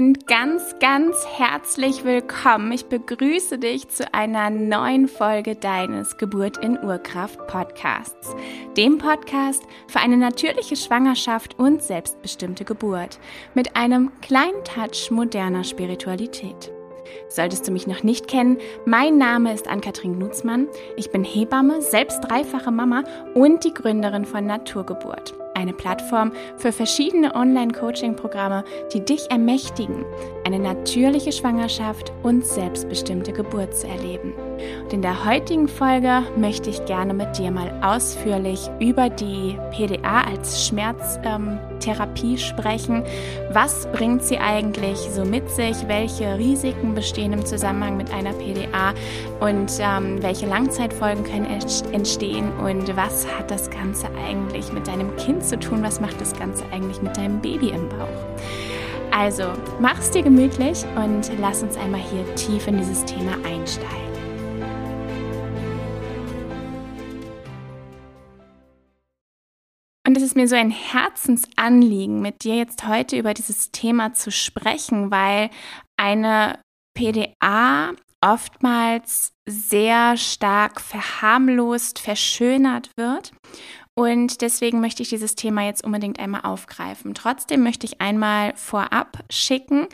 und 0.00 0.26
ganz, 0.26 0.76
ganz 0.80 1.14
herzlich 1.36 2.04
willkommen. 2.04 2.72
Ich 2.72 2.86
begrüße 2.86 3.58
dich 3.58 3.86
zu 3.90 4.14
einer 4.14 4.48
neuen 4.48 5.08
Folge 5.08 5.56
deines 5.56 6.16
Geburt 6.16 6.56
in 6.56 6.82
Urkraft 6.82 7.46
Podcasts, 7.48 8.34
dem 8.78 8.96
Podcast 8.96 9.62
für 9.88 10.00
eine 10.00 10.16
natürliche 10.16 10.76
Schwangerschaft 10.76 11.58
und 11.58 11.82
selbstbestimmte 11.82 12.64
Geburt 12.64 13.18
mit 13.52 13.76
einem 13.76 14.10
kleinen 14.22 14.64
Touch 14.64 15.10
moderner 15.10 15.64
Spiritualität. 15.64 16.72
Solltest 17.28 17.68
du 17.68 17.70
mich 17.70 17.86
noch 17.86 18.02
nicht 18.02 18.26
kennen, 18.26 18.56
mein 18.86 19.18
Name 19.18 19.52
ist 19.52 19.68
Ann-Kathrin 19.68 20.14
Gnutzmann. 20.14 20.66
Ich 20.96 21.10
bin 21.10 21.24
Hebamme, 21.24 21.82
selbst 21.82 22.22
dreifache 22.22 22.70
Mama 22.70 23.04
und 23.34 23.64
die 23.64 23.74
Gründerin 23.74 24.24
von 24.24 24.46
Naturgeburt 24.46 25.34
eine 25.60 25.72
Plattform 25.72 26.32
für 26.56 26.72
verschiedene 26.72 27.34
Online-Coaching-Programme, 27.34 28.64
die 28.92 29.04
dich 29.04 29.30
ermächtigen, 29.30 30.04
eine 30.44 30.58
natürliche 30.58 31.32
Schwangerschaft 31.32 32.12
und 32.22 32.44
selbstbestimmte 32.44 33.32
Geburt 33.32 33.76
zu 33.76 33.86
erleben. 33.86 34.32
Und 34.82 34.92
in 34.92 35.02
der 35.02 35.24
heutigen 35.24 35.68
Folge 35.68 36.22
möchte 36.36 36.70
ich 36.70 36.84
gerne 36.84 37.14
mit 37.14 37.38
dir 37.38 37.50
mal 37.50 37.72
ausführlich 37.82 38.70
über 38.80 39.08
die 39.08 39.58
PDA 39.70 40.22
als 40.22 40.66
Schmerztherapie 40.66 42.32
ähm, 42.32 42.38
sprechen. 42.38 43.04
Was 43.52 43.86
bringt 43.92 44.22
sie 44.24 44.38
eigentlich 44.38 44.98
so 44.98 45.24
mit 45.24 45.48
sich? 45.50 45.76
Welche 45.86 46.38
Risiken 46.38 46.94
bestehen 46.94 47.32
im 47.32 47.44
Zusammenhang 47.44 47.96
mit 47.96 48.12
einer 48.12 48.32
PDA? 48.32 48.94
Und 49.40 49.72
ähm, 49.80 50.22
welche 50.22 50.46
Langzeitfolgen 50.46 51.24
können 51.24 51.46
entstehen? 51.92 52.50
Und 52.58 52.96
was 52.96 53.26
hat 53.26 53.50
das 53.50 53.70
Ganze 53.70 54.08
eigentlich 54.26 54.72
mit 54.72 54.86
deinem 54.86 55.14
Kind 55.16 55.44
zu 55.44 55.58
tun? 55.58 55.82
Was 55.82 56.00
macht 56.00 56.20
das 56.20 56.36
Ganze 56.38 56.64
eigentlich 56.72 57.00
mit 57.02 57.16
deinem 57.16 57.40
Baby 57.40 57.70
im 57.70 57.88
Bauch? 57.88 58.08
Also, 59.12 59.44
mach's 59.80 60.10
dir 60.10 60.22
gemütlich 60.22 60.84
und 60.96 61.30
lass 61.40 61.62
uns 61.62 61.76
einmal 61.76 62.00
hier 62.00 62.34
tief 62.36 62.66
in 62.68 62.78
dieses 62.78 63.04
Thema 63.04 63.32
einsteigen. 63.44 64.09
Und 70.10 70.16
es 70.16 70.24
ist 70.24 70.34
mir 70.34 70.48
so 70.48 70.56
ein 70.56 70.72
Herzensanliegen, 70.72 72.20
mit 72.20 72.42
dir 72.42 72.56
jetzt 72.56 72.84
heute 72.84 73.16
über 73.16 73.32
dieses 73.32 73.70
Thema 73.70 74.12
zu 74.12 74.32
sprechen, 74.32 75.12
weil 75.12 75.50
eine 75.96 76.58
PDA 76.98 77.92
oftmals 78.20 79.34
sehr 79.46 80.16
stark 80.16 80.80
verharmlost, 80.80 82.00
verschönert 82.00 82.90
wird. 82.96 83.30
Und 83.96 84.40
deswegen 84.40 84.80
möchte 84.80 85.04
ich 85.04 85.10
dieses 85.10 85.36
Thema 85.36 85.64
jetzt 85.64 85.84
unbedingt 85.84 86.18
einmal 86.18 86.40
aufgreifen. 86.40 87.14
Trotzdem 87.14 87.62
möchte 87.62 87.86
ich 87.86 88.00
einmal 88.00 88.52
vorab 88.56 89.22
schicken, 89.30 89.86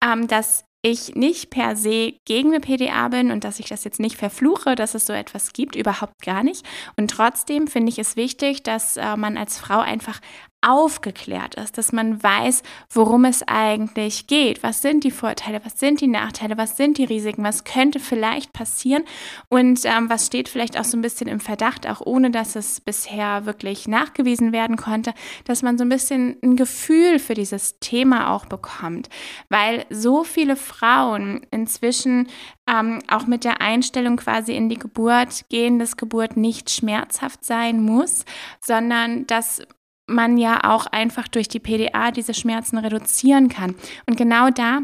ähm, 0.00 0.28
dass 0.28 0.64
ich 0.82 1.14
nicht 1.14 1.50
per 1.50 1.74
se 1.76 2.14
gegen 2.24 2.54
eine 2.54 2.60
PDA 2.60 3.08
bin 3.08 3.30
und 3.30 3.44
dass 3.44 3.58
ich 3.58 3.68
das 3.68 3.84
jetzt 3.84 3.98
nicht 3.98 4.16
verfluche, 4.16 4.74
dass 4.74 4.94
es 4.94 5.06
so 5.06 5.12
etwas 5.12 5.52
gibt, 5.52 5.74
überhaupt 5.74 6.22
gar 6.22 6.44
nicht. 6.44 6.64
Und 6.96 7.10
trotzdem 7.10 7.66
finde 7.66 7.90
ich 7.90 7.98
es 7.98 8.16
wichtig, 8.16 8.62
dass 8.62 8.96
äh, 8.96 9.16
man 9.16 9.36
als 9.36 9.58
Frau 9.58 9.80
einfach 9.80 10.20
aufgeklärt 10.62 11.54
ist, 11.54 11.78
dass 11.78 11.92
man 11.92 12.22
weiß, 12.22 12.62
worum 12.90 13.24
es 13.24 13.46
eigentlich 13.46 14.26
geht. 14.26 14.62
Was 14.62 14.82
sind 14.82 15.04
die 15.04 15.10
Vorteile, 15.10 15.60
was 15.64 15.78
sind 15.78 16.00
die 16.00 16.08
Nachteile, 16.08 16.58
was 16.58 16.76
sind 16.76 16.98
die 16.98 17.04
Risiken, 17.04 17.44
was 17.44 17.64
könnte 17.64 18.00
vielleicht 18.00 18.52
passieren? 18.52 19.04
Und 19.48 19.80
ähm, 19.84 20.10
was 20.10 20.26
steht 20.26 20.48
vielleicht 20.48 20.78
auch 20.78 20.84
so 20.84 20.96
ein 20.96 21.02
bisschen 21.02 21.28
im 21.28 21.40
Verdacht, 21.40 21.86
auch 21.88 22.00
ohne 22.00 22.30
dass 22.30 22.56
es 22.56 22.80
bisher 22.80 23.46
wirklich 23.46 23.86
nachgewiesen 23.86 24.52
werden 24.52 24.76
konnte, 24.76 25.14
dass 25.44 25.62
man 25.62 25.78
so 25.78 25.84
ein 25.84 25.88
bisschen 25.88 26.36
ein 26.42 26.56
Gefühl 26.56 27.18
für 27.18 27.34
dieses 27.34 27.78
Thema 27.78 28.32
auch 28.32 28.46
bekommt, 28.46 29.08
weil 29.48 29.84
so 29.90 30.24
viele 30.24 30.56
Frauen 30.56 31.46
inzwischen 31.50 32.28
ähm, 32.68 33.00
auch 33.08 33.26
mit 33.26 33.44
der 33.44 33.60
Einstellung 33.60 34.16
quasi 34.16 34.54
in 34.54 34.68
die 34.68 34.78
Geburt 34.78 35.48
gehen, 35.48 35.78
dass 35.78 35.96
Geburt 35.96 36.36
nicht 36.36 36.70
schmerzhaft 36.70 37.44
sein 37.44 37.82
muss, 37.82 38.24
sondern 38.60 39.26
dass 39.26 39.62
man 40.06 40.38
ja 40.38 40.60
auch 40.64 40.86
einfach 40.86 41.28
durch 41.28 41.48
die 41.48 41.60
PDA 41.60 42.10
diese 42.10 42.34
Schmerzen 42.34 42.78
reduzieren 42.78 43.48
kann. 43.48 43.74
Und 44.06 44.16
genau 44.16 44.50
da 44.50 44.80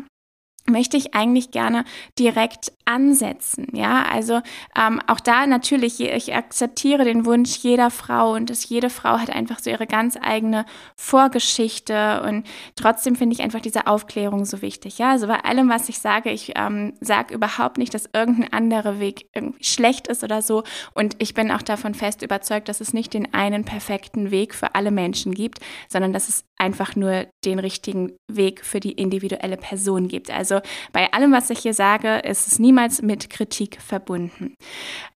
möchte 0.72 0.96
ich 0.96 1.14
eigentlich 1.14 1.50
gerne 1.50 1.84
direkt 2.18 2.72
ansetzen. 2.84 3.68
Ja, 3.72 4.04
also 4.10 4.40
ähm, 4.76 5.00
auch 5.06 5.20
da 5.20 5.46
natürlich, 5.46 6.00
ich 6.00 6.34
akzeptiere 6.34 7.04
den 7.04 7.24
Wunsch 7.24 7.58
jeder 7.58 7.90
Frau 7.90 8.32
und 8.32 8.50
dass 8.50 8.68
jede 8.68 8.90
Frau 8.90 9.18
hat 9.18 9.30
einfach 9.30 9.60
so 9.60 9.70
ihre 9.70 9.86
ganz 9.86 10.18
eigene 10.20 10.64
Vorgeschichte 10.96 12.22
und 12.26 12.46
trotzdem 12.74 13.14
finde 13.14 13.34
ich 13.34 13.42
einfach 13.42 13.60
diese 13.60 13.86
Aufklärung 13.86 14.44
so 14.44 14.62
wichtig. 14.62 14.98
Ja, 14.98 15.10
also 15.10 15.26
bei 15.28 15.40
allem, 15.44 15.68
was 15.68 15.88
ich 15.88 15.98
sage, 15.98 16.30
ich 16.30 16.52
ähm, 16.56 16.94
sage 17.00 17.34
überhaupt 17.34 17.78
nicht, 17.78 17.94
dass 17.94 18.08
irgendein 18.12 18.52
anderer 18.52 18.98
Weg 18.98 19.28
irgendwie 19.34 19.64
schlecht 19.64 20.08
ist 20.08 20.24
oder 20.24 20.42
so 20.42 20.64
und 20.94 21.16
ich 21.18 21.34
bin 21.34 21.50
auch 21.52 21.62
davon 21.62 21.94
fest 21.94 22.22
überzeugt, 22.22 22.68
dass 22.68 22.80
es 22.80 22.92
nicht 22.92 23.14
den 23.14 23.32
einen 23.32 23.64
perfekten 23.64 24.30
Weg 24.30 24.54
für 24.54 24.74
alle 24.74 24.90
Menschen 24.90 25.34
gibt, 25.34 25.60
sondern 25.88 26.12
dass 26.12 26.28
es 26.28 26.44
einfach 26.62 26.94
nur 26.94 27.26
den 27.44 27.58
richtigen 27.58 28.12
Weg 28.30 28.64
für 28.64 28.78
die 28.78 28.92
individuelle 28.92 29.56
Person 29.56 30.06
gibt. 30.06 30.30
Also 30.30 30.60
bei 30.92 31.12
allem, 31.12 31.32
was 31.32 31.50
ich 31.50 31.58
hier 31.58 31.74
sage, 31.74 32.18
ist 32.18 32.46
es 32.46 32.58
niemals 32.60 33.02
mit 33.02 33.28
Kritik 33.30 33.80
verbunden. 33.82 34.54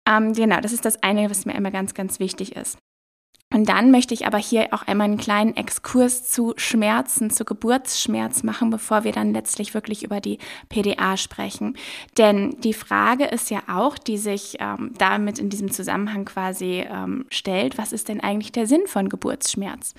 Ähm, 0.08 0.32
genau, 0.32 0.60
das 0.60 0.72
ist 0.72 0.86
das 0.86 1.02
eine, 1.02 1.28
was 1.28 1.44
mir 1.44 1.54
immer 1.54 1.70
ganz, 1.70 1.92
ganz 1.92 2.18
wichtig 2.18 2.56
ist. 2.56 2.78
Und 3.54 3.68
dann 3.68 3.92
möchte 3.92 4.14
ich 4.14 4.26
aber 4.26 4.38
hier 4.38 4.66
auch 4.72 4.82
einmal 4.82 5.04
einen 5.04 5.16
kleinen 5.16 5.56
Exkurs 5.56 6.28
zu 6.28 6.54
Schmerzen, 6.56 7.30
zu 7.30 7.44
Geburtsschmerz 7.44 8.42
machen, 8.42 8.70
bevor 8.70 9.04
wir 9.04 9.12
dann 9.12 9.32
letztlich 9.32 9.74
wirklich 9.74 10.02
über 10.02 10.20
die 10.20 10.38
PDA 10.68 11.16
sprechen. 11.16 11.76
Denn 12.18 12.56
die 12.64 12.72
Frage 12.72 13.26
ist 13.26 13.50
ja 13.50 13.60
auch, 13.68 13.96
die 13.96 14.18
sich 14.18 14.56
ähm, 14.58 14.90
damit 14.98 15.38
in 15.38 15.50
diesem 15.50 15.70
Zusammenhang 15.70 16.24
quasi 16.24 16.84
ähm, 16.84 17.26
stellt, 17.30 17.78
was 17.78 17.92
ist 17.92 18.08
denn 18.08 18.20
eigentlich 18.20 18.50
der 18.50 18.66
Sinn 18.66 18.88
von 18.88 19.08
Geburtsschmerz? 19.08 19.94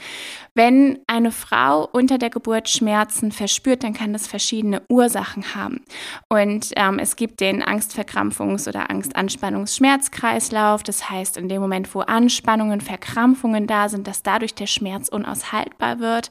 Wenn 0.53 0.99
eine 1.07 1.31
Frau 1.31 1.87
unter 1.89 2.17
der 2.17 2.31
Geburt 2.31 2.67
Schmerzen 2.67 3.31
verspürt, 3.31 3.85
dann 3.85 3.93
kann 3.93 4.11
das 4.11 4.27
verschiedene 4.27 4.81
Ursachen 4.89 5.55
haben. 5.55 5.85
Und 6.27 6.71
ähm, 6.75 6.99
es 6.99 7.15
gibt 7.15 7.39
den 7.39 7.63
Angstverkrampfungs- 7.63 8.67
oder 8.67 8.89
Angstanspannungsschmerzkreislauf. 8.89 10.83
Das 10.83 11.09
heißt, 11.09 11.37
in 11.37 11.47
dem 11.47 11.61
Moment, 11.61 11.95
wo 11.95 12.01
Anspannungen, 12.01 12.81
Verkrampfungen, 12.81 13.44
Verkrampfungen 13.45 13.67
da 13.67 13.89
sind, 13.89 14.07
dass 14.07 14.23
dadurch 14.23 14.55
der 14.55 14.67
Schmerz 14.67 15.07
unaushaltbar 15.07 15.99
wird. 15.99 16.29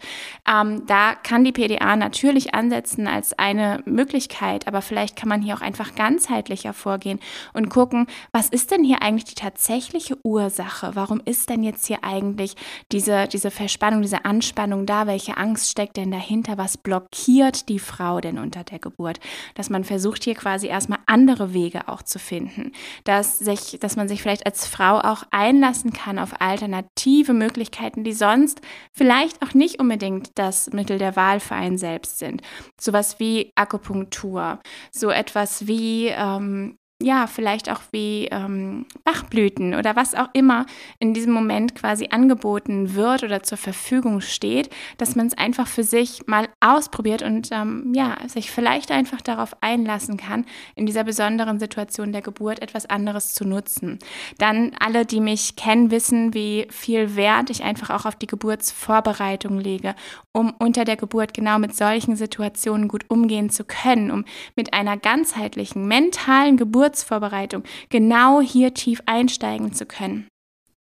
Ähm, 0.48 0.84
da 0.86 1.14
kann 1.14 1.44
die 1.44 1.52
PDA 1.52 1.96
natürlich 1.96 2.54
ansetzen 2.54 3.06
als 3.06 3.38
eine 3.38 3.82
Möglichkeit, 3.84 4.66
aber 4.66 4.82
vielleicht 4.82 5.16
kann 5.16 5.28
man 5.28 5.42
hier 5.42 5.54
auch 5.54 5.60
einfach 5.60 5.94
ganzheitlicher 5.94 6.72
vorgehen 6.72 7.20
und 7.52 7.68
gucken, 7.68 8.06
was 8.32 8.48
ist 8.48 8.70
denn 8.70 8.84
hier 8.84 9.02
eigentlich 9.02 9.24
die 9.24 9.34
tatsächliche 9.34 10.16
Ursache? 10.24 10.92
Warum 10.94 11.20
ist 11.24 11.50
denn 11.50 11.62
jetzt 11.62 11.86
hier 11.86 12.02
eigentlich 12.02 12.56
diese, 12.90 13.28
diese 13.28 13.50
Verspannung, 13.50 14.02
diese 14.02 14.24
Anspannung 14.24 14.86
da? 14.86 15.06
Welche 15.06 15.36
Angst 15.36 15.70
steckt 15.70 15.96
denn 15.96 16.10
dahinter? 16.10 16.58
Was 16.58 16.76
blockiert 16.76 17.68
die 17.68 17.78
Frau 17.78 18.20
denn 18.20 18.38
unter 18.38 18.64
der 18.64 18.78
Geburt? 18.78 19.20
Dass 19.54 19.70
man 19.70 19.84
versucht, 19.84 20.24
hier 20.24 20.34
quasi 20.34 20.66
erstmal 20.66 20.98
andere 21.06 21.54
Wege 21.54 21.88
auch 21.88 22.02
zu 22.02 22.18
finden, 22.18 22.72
dass, 23.04 23.38
sich, 23.38 23.78
dass 23.80 23.96
man 23.96 24.08
sich 24.08 24.22
vielleicht 24.22 24.46
als 24.46 24.66
Frau 24.66 24.98
auch 24.98 25.24
einlassen 25.30 25.92
kann 25.92 26.18
auf 26.18 26.40
Alternativen 26.40 27.03
alternative 27.04 27.32
Möglichkeiten, 27.32 28.04
die 28.04 28.12
sonst 28.12 28.60
vielleicht 28.92 29.42
auch 29.42 29.54
nicht 29.54 29.80
unbedingt 29.80 30.30
das 30.36 30.70
Mittel 30.72 30.98
der 30.98 31.16
Wahl 31.16 31.40
für 31.40 31.54
einen 31.54 31.78
selbst 31.78 32.18
sind. 32.18 32.42
Sowas 32.80 33.18
wie 33.18 33.52
Akupunktur, 33.54 34.60
so 34.90 35.10
etwas 35.10 35.66
wie 35.66 36.08
ähm, 36.08 36.78
ja, 37.04 37.26
vielleicht 37.26 37.70
auch 37.70 37.82
wie 37.90 38.28
ähm, 38.32 38.86
Bachblüten 39.04 39.74
oder 39.74 39.94
was 39.94 40.14
auch 40.14 40.28
immer 40.32 40.64
in 40.98 41.12
diesem 41.12 41.34
Moment 41.34 41.74
quasi 41.74 42.08
angeboten 42.10 42.94
wird 42.94 43.22
oder 43.22 43.42
zur 43.42 43.58
Verfügung 43.58 44.22
steht, 44.22 44.70
dass 44.96 45.14
man 45.14 45.26
es 45.26 45.36
einfach 45.36 45.66
für 45.66 45.82
sich 45.84 46.26
mal 46.26 46.48
ausprobiert 46.60 47.22
und 47.22 47.50
ähm, 47.52 47.92
ja, 47.94 48.16
sich 48.26 48.50
vielleicht 48.50 48.90
einfach 48.90 49.20
darauf 49.20 49.54
einlassen 49.60 50.16
kann, 50.16 50.46
in 50.76 50.86
dieser 50.86 51.04
besonderen 51.04 51.58
Situation 51.58 52.10
der 52.10 52.22
Geburt 52.22 52.62
etwas 52.62 52.86
anderes 52.86 53.34
zu 53.34 53.44
nutzen. 53.44 53.98
Dann 54.38 54.72
alle, 54.80 55.04
die 55.04 55.20
mich 55.20 55.56
kennen, 55.56 55.90
wissen, 55.90 56.32
wie 56.32 56.66
viel 56.70 57.16
Wert 57.16 57.50
ich 57.50 57.64
einfach 57.64 57.90
auch 57.90 58.06
auf 58.06 58.16
die 58.16 58.26
Geburtsvorbereitung 58.26 59.58
lege, 59.58 59.94
um 60.32 60.54
unter 60.58 60.86
der 60.86 60.96
Geburt 60.96 61.34
genau 61.34 61.58
mit 61.58 61.76
solchen 61.76 62.16
Situationen 62.16 62.88
gut 62.88 63.04
umgehen 63.10 63.50
zu 63.50 63.64
können, 63.64 64.10
um 64.10 64.24
mit 64.56 64.72
einer 64.72 64.96
ganzheitlichen 64.96 65.86
mentalen 65.86 66.56
Geburt 66.56 66.93
Geburtsvorbereitung 66.94 67.64
genau 67.88 68.40
hier 68.40 68.72
tief 68.74 69.02
einsteigen 69.06 69.72
zu 69.72 69.86
können. 69.86 70.28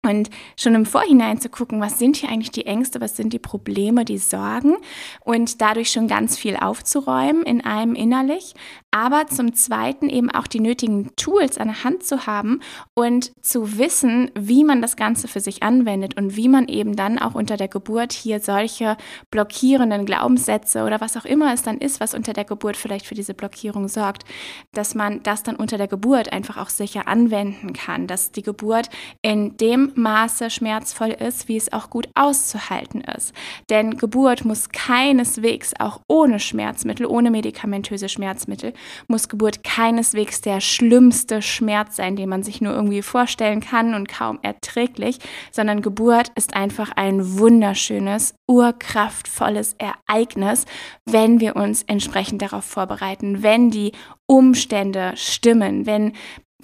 Und 0.06 0.30
schon 0.56 0.76
im 0.76 0.86
Vorhinein 0.86 1.40
zu 1.40 1.48
gucken, 1.48 1.80
was 1.80 1.98
sind 1.98 2.16
hier 2.16 2.28
eigentlich 2.28 2.52
die 2.52 2.66
Ängste, 2.66 3.00
was 3.00 3.16
sind 3.16 3.32
die 3.32 3.40
Probleme, 3.40 4.04
die 4.04 4.18
Sorgen 4.18 4.76
und 5.24 5.60
dadurch 5.60 5.90
schon 5.90 6.06
ganz 6.06 6.38
viel 6.38 6.56
aufzuräumen 6.56 7.42
in 7.42 7.64
einem 7.64 7.96
innerlich, 7.96 8.54
aber 8.92 9.26
zum 9.26 9.52
Zweiten 9.54 10.08
eben 10.08 10.30
auch 10.30 10.46
die 10.46 10.60
nötigen 10.60 11.14
Tools 11.16 11.58
an 11.58 11.68
der 11.68 11.84
Hand 11.84 12.04
zu 12.04 12.26
haben 12.26 12.60
und 12.94 13.32
zu 13.42 13.78
wissen, 13.78 14.30
wie 14.34 14.64
man 14.64 14.80
das 14.80 14.96
Ganze 14.96 15.28
für 15.28 15.40
sich 15.40 15.62
anwendet 15.62 16.16
und 16.16 16.36
wie 16.36 16.48
man 16.48 16.68
eben 16.68 16.94
dann 16.94 17.18
auch 17.18 17.34
unter 17.34 17.56
der 17.56 17.68
Geburt 17.68 18.12
hier 18.12 18.40
solche 18.40 18.96
blockierenden 19.30 20.06
Glaubenssätze 20.06 20.84
oder 20.84 21.00
was 21.00 21.16
auch 21.16 21.24
immer 21.24 21.52
es 21.52 21.62
dann 21.62 21.78
ist, 21.78 22.00
was 22.00 22.14
unter 22.14 22.32
der 22.32 22.44
Geburt 22.44 22.76
vielleicht 22.76 23.06
für 23.06 23.16
diese 23.16 23.34
Blockierung 23.34 23.88
sorgt, 23.88 24.24
dass 24.72 24.94
man 24.94 25.22
das 25.24 25.42
dann 25.42 25.56
unter 25.56 25.78
der 25.78 25.88
Geburt 25.88 26.32
einfach 26.32 26.56
auch 26.56 26.70
sicher 26.70 27.08
anwenden 27.08 27.72
kann, 27.72 28.06
dass 28.06 28.30
die 28.30 28.42
Geburt 28.42 28.88
in 29.20 29.56
dem 29.56 29.92
Maße 29.96 30.50
schmerzvoll 30.50 31.10
ist, 31.10 31.48
wie 31.48 31.56
es 31.56 31.72
auch 31.72 31.90
gut 31.90 32.08
auszuhalten 32.14 33.00
ist. 33.00 33.32
Denn 33.70 33.96
Geburt 33.96 34.44
muss 34.44 34.68
keineswegs 34.68 35.72
auch 35.78 36.00
ohne 36.08 36.38
Schmerzmittel, 36.38 37.06
ohne 37.06 37.30
medikamentöse 37.30 38.08
Schmerzmittel, 38.08 38.72
muss 39.08 39.28
Geburt 39.28 39.64
keineswegs 39.64 40.40
der 40.40 40.60
schlimmste 40.60 41.42
Schmerz 41.42 41.96
sein, 41.96 42.16
den 42.16 42.28
man 42.28 42.42
sich 42.42 42.60
nur 42.60 42.72
irgendwie 42.72 43.02
vorstellen 43.02 43.60
kann 43.60 43.94
und 43.94 44.08
kaum 44.08 44.38
erträglich, 44.42 45.18
sondern 45.50 45.82
Geburt 45.82 46.30
ist 46.34 46.54
einfach 46.54 46.92
ein 46.96 47.38
wunderschönes, 47.38 48.34
urkraftvolles 48.48 49.76
Ereignis, 49.78 50.64
wenn 51.04 51.40
wir 51.40 51.56
uns 51.56 51.82
entsprechend 51.82 52.42
darauf 52.42 52.64
vorbereiten, 52.64 53.42
wenn 53.42 53.70
die 53.70 53.92
Umstände 54.26 55.12
stimmen, 55.14 55.86
wenn 55.86 56.12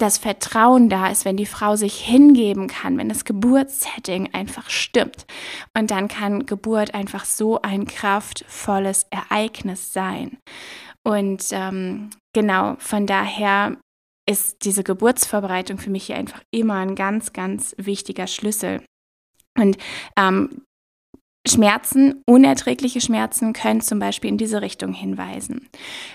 das 0.03 0.17
Vertrauen 0.17 0.89
da 0.89 1.07
ist, 1.07 1.23
wenn 1.23 1.37
die 1.37 1.45
Frau 1.45 1.77
sich 1.77 1.95
hingeben 1.95 2.67
kann, 2.67 2.97
wenn 2.97 3.07
das 3.07 3.23
Geburtssetting 3.23 4.33
einfach 4.33 4.69
stimmt. 4.69 5.25
Und 5.77 5.91
dann 5.91 6.09
kann 6.09 6.45
Geburt 6.45 6.93
einfach 6.93 7.23
so 7.23 7.61
ein 7.61 7.85
kraftvolles 7.85 9.07
Ereignis 9.11 9.93
sein. 9.93 10.39
Und 11.03 11.45
ähm, 11.51 12.09
genau, 12.33 12.75
von 12.79 13.07
daher 13.07 13.77
ist 14.29 14.65
diese 14.65 14.83
Geburtsvorbereitung 14.83 15.77
für 15.77 15.89
mich 15.89 16.07
hier 16.07 16.17
einfach 16.17 16.41
immer 16.51 16.75
ein 16.75 16.95
ganz, 16.95 17.31
ganz 17.31 17.73
wichtiger 17.77 18.27
Schlüssel. 18.27 18.83
Und 19.57 19.77
ähm, 20.17 20.63
Schmerzen, 21.45 22.23
unerträgliche 22.25 23.01
Schmerzen 23.01 23.51
können 23.51 23.81
zum 23.81 23.99
Beispiel 23.99 24.29
in 24.29 24.37
diese 24.37 24.61
Richtung 24.61 24.93
hinweisen. 24.93 25.67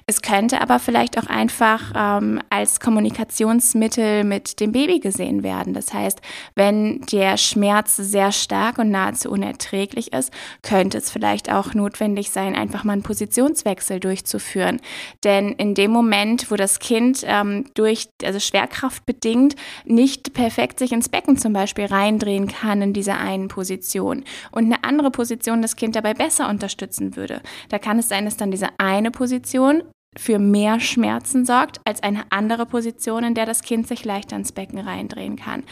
Es 0.07 0.23
könnte 0.23 0.63
aber 0.63 0.79
vielleicht 0.79 1.19
auch 1.19 1.27
einfach 1.27 1.93
ähm, 1.95 2.41
als 2.49 2.81
Kommunikationsmittel 2.81 4.25
mit 4.25 4.59
dem 4.59 4.73
Baby 4.73 5.01
gesehen 5.01 5.43
werden. 5.43 5.75
Das 5.75 5.93
heißt, 5.93 6.23
wenn 6.55 7.03
der 7.13 7.37
Schmerz 7.37 7.97
sehr 7.97 8.33
stark 8.33 8.79
und 8.79 8.91
nahezu 8.91 9.31
unerträglich 9.31 10.15
ist, 10.15 10.33
könnte 10.63 10.97
es 10.97 11.11
vielleicht 11.11 11.53
auch 11.53 11.75
notwendig 11.75 12.31
sein, 12.31 12.57
einfach 12.57 12.85
mal 12.85 12.95
einen 12.95 13.03
Positionswechsel 13.03 14.01
durchzuführen. 14.01 14.81
Denn 15.25 15.53
in 15.53 15.75
dem 15.75 15.91
Moment, 15.91 16.51
wo 16.51 16.57
das 16.57 16.79
Kind 16.79 17.23
ähm, 17.27 17.67
durch, 17.75 18.09
also 18.25 18.41
Schwerkraft 18.41 19.05
bedingt, 19.05 19.57
nicht 19.85 20.33
perfekt 20.33 20.79
sich 20.79 20.93
ins 20.93 21.11
Becken 21.11 21.37
zum 21.37 21.53
Beispiel 21.53 21.85
reindrehen 21.85 22.49
kann 22.49 22.81
in 22.81 22.93
dieser 22.95 23.19
einen 23.19 23.49
Position 23.49 24.25
und 24.53 24.65
eine 24.65 24.85
andere 24.85 25.11
Position 25.19 25.63
das 25.63 25.75
Kind 25.75 25.97
dabei 25.97 26.15
besser 26.15 26.49
unterstützen 26.49 27.17
würde. 27.17 27.43
Da 27.71 27.81
kann 27.81 27.99
es 27.99 28.09
sein, 28.09 28.25
dass 28.25 28.37
dann 28.37 28.53
diese 28.53 28.69
eine 28.79 29.11
Position 29.11 29.83
für 30.17 30.39
mehr 30.39 30.79
Schmerzen 30.79 31.45
sorgt 31.45 31.81
als 31.85 32.05
eine 32.05 32.23
andere 32.31 32.67
Position, 32.67 33.25
in 33.25 33.35
der 33.35 33.45
das 33.45 33.63
Kind 33.63 33.89
sich 33.89 34.05
leichter 34.05 34.37
ins 34.37 34.53
Becken 34.53 34.79
reindrehen 34.79 35.35
kann. 35.35 35.65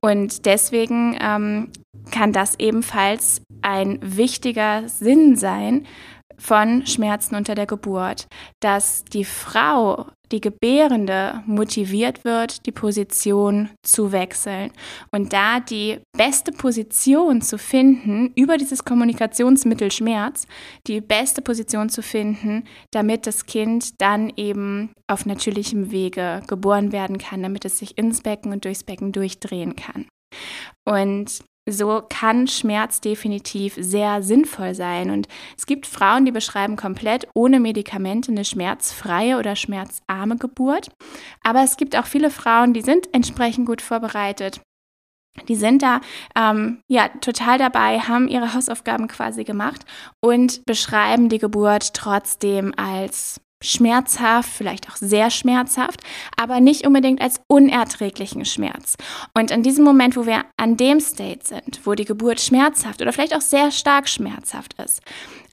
Und 0.00 0.46
deswegen 0.46 1.18
ähm, 1.20 1.72
kann 2.12 2.32
das 2.32 2.60
ebenfalls 2.60 3.42
ein 3.60 3.98
wichtiger 4.02 4.88
Sinn 4.88 5.34
sein, 5.34 5.84
von 6.38 6.86
Schmerzen 6.86 7.36
unter 7.36 7.54
der 7.54 7.66
Geburt, 7.66 8.26
dass 8.60 9.04
die 9.04 9.24
Frau, 9.24 10.06
die 10.32 10.40
Gebärende, 10.40 11.42
motiviert 11.46 12.24
wird, 12.24 12.66
die 12.66 12.72
Position 12.72 13.70
zu 13.82 14.12
wechseln. 14.12 14.72
Und 15.12 15.32
da 15.32 15.60
die 15.60 16.00
beste 16.16 16.52
Position 16.52 17.42
zu 17.42 17.58
finden, 17.58 18.32
über 18.34 18.56
dieses 18.56 18.84
Kommunikationsmittel 18.84 19.92
Schmerz, 19.92 20.46
die 20.86 21.00
beste 21.00 21.42
Position 21.42 21.88
zu 21.88 22.02
finden, 22.02 22.64
damit 22.90 23.26
das 23.26 23.46
Kind 23.46 24.00
dann 24.00 24.32
eben 24.36 24.90
auf 25.06 25.26
natürlichem 25.26 25.90
Wege 25.90 26.42
geboren 26.48 26.92
werden 26.92 27.18
kann, 27.18 27.42
damit 27.42 27.64
es 27.64 27.78
sich 27.78 27.98
ins 27.98 28.22
Becken 28.22 28.52
und 28.52 28.64
durchs 28.64 28.84
Becken 28.84 29.12
durchdrehen 29.12 29.76
kann. 29.76 30.06
Und 30.84 31.44
so 31.68 32.02
kann 32.08 32.48
Schmerz 32.48 33.00
definitiv 33.00 33.74
sehr 33.78 34.22
sinnvoll 34.22 34.74
sein. 34.74 35.10
Und 35.10 35.28
es 35.56 35.66
gibt 35.66 35.86
Frauen, 35.86 36.24
die 36.24 36.32
beschreiben 36.32 36.76
komplett 36.76 37.28
ohne 37.34 37.60
Medikamente 37.60 38.32
eine 38.32 38.44
schmerzfreie 38.44 39.38
oder 39.38 39.54
schmerzarme 39.54 40.36
Geburt. 40.36 40.88
Aber 41.42 41.62
es 41.62 41.76
gibt 41.76 41.96
auch 41.96 42.06
viele 42.06 42.30
Frauen, 42.30 42.74
die 42.74 42.82
sind 42.82 43.08
entsprechend 43.12 43.66
gut 43.66 43.80
vorbereitet. 43.80 44.60
Die 45.48 45.56
sind 45.56 45.82
da 45.82 46.00
ähm, 46.36 46.82
ja 46.88 47.08
total 47.08 47.56
dabei, 47.56 48.00
haben 48.00 48.28
ihre 48.28 48.52
Hausaufgaben 48.52 49.08
quasi 49.08 49.44
gemacht 49.44 49.82
und 50.20 50.62
beschreiben 50.66 51.30
die 51.30 51.38
Geburt 51.38 51.94
trotzdem 51.94 52.74
als 52.76 53.40
schmerzhaft, 53.62 54.50
vielleicht 54.50 54.90
auch 54.90 54.96
sehr 54.96 55.30
schmerzhaft, 55.30 56.00
aber 56.36 56.60
nicht 56.60 56.86
unbedingt 56.86 57.20
als 57.20 57.40
unerträglichen 57.48 58.44
Schmerz. 58.44 58.96
Und 59.34 59.50
in 59.50 59.62
diesem 59.62 59.84
Moment, 59.84 60.16
wo 60.16 60.26
wir 60.26 60.44
an 60.56 60.76
dem 60.76 61.00
State 61.00 61.46
sind, 61.46 61.80
wo 61.84 61.94
die 61.94 62.04
Geburt 62.04 62.40
schmerzhaft 62.40 63.00
oder 63.00 63.12
vielleicht 63.12 63.34
auch 63.34 63.40
sehr 63.40 63.70
stark 63.70 64.08
schmerzhaft 64.08 64.74
ist, 64.82 65.00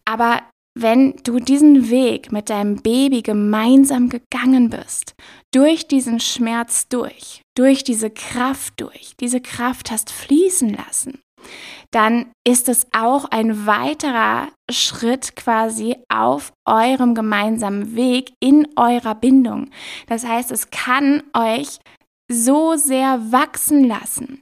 aber 0.06 0.42
wenn 0.76 1.16
du 1.24 1.40
diesen 1.40 1.90
Weg 1.90 2.32
mit 2.32 2.50
deinem 2.50 2.78
Baby 2.78 3.22
gemeinsam 3.22 4.10
gegangen 4.10 4.70
bist, 4.70 5.14
durch 5.52 5.88
diesen 5.88 6.20
Schmerz 6.20 6.88
durch, 6.88 7.42
durch 7.56 7.84
diese 7.84 8.10
Kraft 8.10 8.80
durch, 8.80 9.14
diese 9.20 9.42
Kraft 9.42 9.92
hast 9.92 10.12
fließen 10.12 10.74
lassen, 10.74 11.20
dann 11.92 12.32
ist 12.46 12.70
es 12.70 12.88
auch 12.92 13.26
ein 13.26 13.66
weiterer 13.66 14.50
Schritt 14.70 15.36
quasi 15.36 15.96
auf 16.10 16.54
eurem 16.66 17.16
gemeinsamen 17.16 17.96
Weg 17.96 18.34
in 18.40 18.68
eurer 18.76 19.16
Bindung. 19.16 19.70
Das 20.08 20.26
heißt, 20.26 20.52
es 20.52 20.70
kann 20.70 21.24
euch 21.34 21.80
so 22.32 22.76
sehr 22.76 23.32
wachsen 23.32 23.86
lassen. 23.88 24.42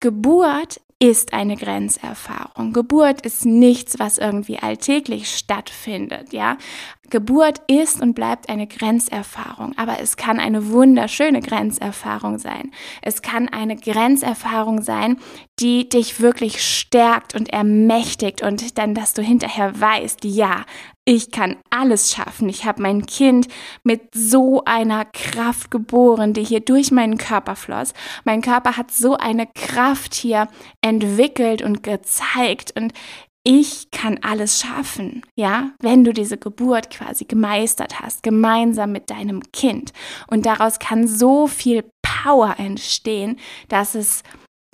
Geburt 0.00 0.80
ist 1.02 1.32
eine 1.32 1.56
Grenzerfahrung. 1.56 2.72
Geburt 2.72 3.22
ist 3.26 3.44
nichts, 3.44 3.98
was 3.98 4.18
irgendwie 4.18 4.60
alltäglich 4.60 5.36
stattfindet, 5.36 6.32
ja. 6.32 6.56
Geburt 7.10 7.60
ist 7.66 8.00
und 8.00 8.14
bleibt 8.14 8.48
eine 8.48 8.68
Grenzerfahrung, 8.68 9.76
aber 9.76 9.98
es 9.98 10.16
kann 10.16 10.38
eine 10.38 10.68
wunderschöne 10.68 11.40
Grenzerfahrung 11.40 12.38
sein. 12.38 12.70
Es 13.02 13.20
kann 13.20 13.48
eine 13.48 13.74
Grenzerfahrung 13.76 14.80
sein, 14.80 15.18
die 15.58 15.88
dich 15.88 16.20
wirklich 16.20 16.62
stärkt 16.62 17.34
und 17.34 17.52
ermächtigt 17.52 18.40
und 18.42 18.78
dann, 18.78 18.94
dass 18.94 19.12
du 19.12 19.22
hinterher 19.22 19.78
weißt, 19.78 20.24
ja, 20.24 20.64
ich 21.04 21.30
kann 21.30 21.56
alles 21.70 22.12
schaffen. 22.12 22.48
Ich 22.48 22.64
habe 22.64 22.82
mein 22.82 23.06
Kind 23.06 23.48
mit 23.82 24.14
so 24.14 24.64
einer 24.64 25.04
Kraft 25.04 25.70
geboren, 25.70 26.32
die 26.32 26.44
hier 26.44 26.60
durch 26.60 26.92
meinen 26.92 27.18
Körper 27.18 27.56
floss. 27.56 27.92
Mein 28.24 28.40
Körper 28.40 28.76
hat 28.76 28.90
so 28.92 29.16
eine 29.16 29.48
Kraft 29.48 30.14
hier 30.14 30.48
entwickelt 30.80 31.62
und 31.62 31.82
gezeigt 31.82 32.72
und 32.76 32.92
ich 33.44 33.90
kann 33.90 34.20
alles 34.22 34.60
schaffen, 34.60 35.22
ja, 35.36 35.72
wenn 35.80 36.04
du 36.04 36.12
diese 36.12 36.38
Geburt 36.38 36.90
quasi 36.90 37.24
gemeistert 37.24 38.00
hast, 38.00 38.22
gemeinsam 38.22 38.92
mit 38.92 39.10
deinem 39.10 39.42
Kind. 39.52 39.92
Und 40.28 40.46
daraus 40.46 40.78
kann 40.78 41.08
so 41.08 41.48
viel 41.48 41.84
Power 42.02 42.54
entstehen, 42.58 43.40
dass 43.68 43.96
es, 43.96 44.22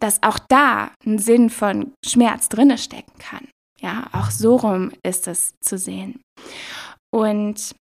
dass 0.01 0.23
auch 0.23 0.39
da 0.51 0.91
ein 1.07 1.19
Sinn 1.19 1.49
von 1.49 1.95
Schmerz 2.05 2.51
drinne 2.51 2.77
stecken 2.77 3.19
kann. 3.19 3.49
Ja, 3.81 4.09
auch 4.13 4.31
so 4.31 4.57
rum 4.57 4.93
ist 5.03 5.29
es 5.29 5.55
zu 5.61 5.79
sehen. 5.79 6.21
Und 7.11 7.75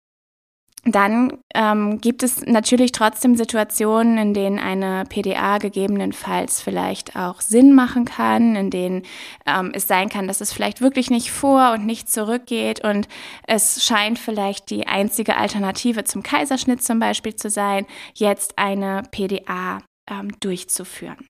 dann 0.91 1.39
ähm, 1.53 1.99
gibt 1.99 2.23
es 2.23 2.45
natürlich 2.45 2.93
trotzdem 2.93 3.35
Situationen, 3.35 4.17
in 4.17 4.33
denen 4.33 4.57
eine 4.57 5.03
PDA 5.09 5.57
gegebenenfalls 5.57 6.61
vielleicht 6.61 7.15
auch 7.17 7.41
Sinn 7.41 7.75
machen 7.75 8.05
kann, 8.05 8.55
in 8.55 8.69
denen 8.69 9.03
ähm, 9.45 9.71
es 9.73 9.87
sein 9.87 10.07
kann, 10.07 10.27
dass 10.27 10.39
es 10.39 10.53
vielleicht 10.53 10.79
wirklich 10.79 11.09
nicht 11.09 11.31
vor 11.31 11.73
und 11.73 11.85
nicht 11.85 12.09
zurückgeht 12.09 12.83
und 12.85 13.09
es 13.45 13.83
scheint 13.83 14.17
vielleicht 14.17 14.69
die 14.69 14.87
einzige 14.87 15.35
Alternative 15.35 16.05
zum 16.05 16.23
Kaiserschnitt 16.23 16.81
zum 16.81 16.99
Beispiel 16.99 17.35
zu 17.35 17.49
sein, 17.49 17.85
jetzt 18.13 18.57
eine 18.57 19.03
PDA 19.11 19.79
ähm, 20.09 20.31
durchzuführen. 20.39 21.27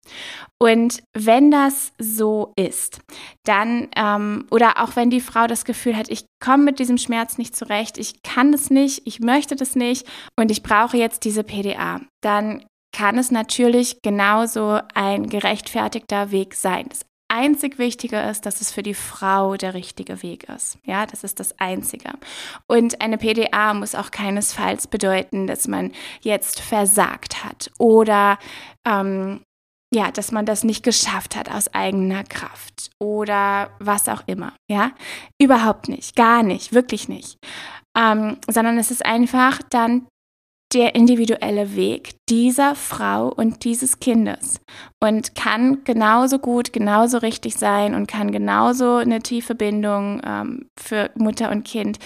Und 0.60 1.03
wenn 1.13 1.51
das 1.51 1.91
so 2.00 2.53
ist, 2.55 3.00
dann, 3.46 3.89
ähm, 3.96 4.46
oder 4.51 4.84
auch 4.84 4.96
wenn 4.96 5.10
die 5.10 5.22
Frau 5.22 5.48
das 5.48 5.65
Gefühl 5.65 5.96
hat, 5.96 6.10
ich 6.10 6.25
komme 6.43 6.63
mit 6.63 6.79
diesem 6.79 6.98
Schmerz 6.98 7.38
nicht 7.38 7.55
zurecht, 7.55 7.98
ich 7.98 8.22
kann 8.24 8.51
das 8.51 8.69
nicht, 8.69 9.01
ich 9.05 9.19
möchte 9.19 9.55
das 9.55 9.75
nicht 9.75 10.07
und 10.39 10.51
ich 10.51 10.63
brauche 10.63 10.98
jetzt 10.98 11.25
diese 11.25 11.43
PDA, 11.43 12.01
dann 12.22 12.65
kann 12.96 13.17
es 13.17 13.31
natürlich 13.31 14.00
genauso 14.01 14.79
ein 14.93 15.27
gerechtfertigter 15.27 16.31
Weg 16.31 16.55
sein. 16.55 16.88
Das 16.89 17.01
einzig 17.38 17.77
Wichtige 17.77 18.20
ist, 18.20 18.46
dass 18.46 18.62
es 18.62 18.72
für 18.72 18.82
die 18.82 18.96
Frau 18.96 19.56
der 19.56 19.75
richtige 19.75 20.24
Weg 20.24 20.50
ist. 20.50 20.79
Ja, 20.84 21.06
das 21.06 21.24
ist 21.24 21.39
das 21.39 21.58
Einzige. 21.60 22.10
Und 22.67 23.00
eine 23.00 23.17
PDA 23.17 23.75
muss 23.75 23.94
auch 23.94 24.10
keinesfalls 24.10 24.88
bedeuten, 24.88 25.46
dass 25.46 25.67
man 25.67 25.91
jetzt 26.22 26.60
versagt 26.60 27.44
hat 27.44 27.72
oder 27.77 28.39
ähm, 28.88 29.41
ja, 29.94 30.12
dass 30.12 30.32
man 30.32 30.46
das 30.46 30.63
nicht 30.63 30.84
geschafft 30.84 31.36
hat 31.36 31.50
aus 31.50 31.74
eigener 31.74 32.24
Kraft 32.24 32.89
oder 33.00 33.70
was 33.79 34.10
auch 34.10 34.24
immer. 34.25 34.53
Ja, 34.70 34.91
überhaupt 35.39 35.88
nicht, 35.88 36.15
gar 36.15 36.44
nicht, 36.44 36.74
wirklich 36.74 37.08
nicht. 37.08 37.38
Ähm, 37.98 38.38
sondern 38.50 38.77
es 38.77 38.91
ist 38.91 39.06
einfach 39.06 39.62
dann 39.70 40.08
der 40.77 40.93
individuelle 40.93 41.75
Weg 41.75 42.13
dieser 42.29 42.75
Frau 42.75 43.29
und 43.29 43.63
dieses 43.63 44.00
Kindes 44.00 44.62
und 45.01 45.34
kann 45.34 45.84
genauso 45.86 46.38
gut, 46.38 46.72
genauso 46.72 47.17
richtig 47.17 47.55
sein 47.55 47.96
und 47.96 48.07
kann 48.07 48.31
genauso 48.31 48.98
eine 48.98 49.19
tiefe 49.22 49.55
Bindung 49.55 50.22
ähm, 50.24 50.69
für 50.79 51.10
Mutter 51.15 51.50
und 51.50 51.65
Kind 51.65 51.98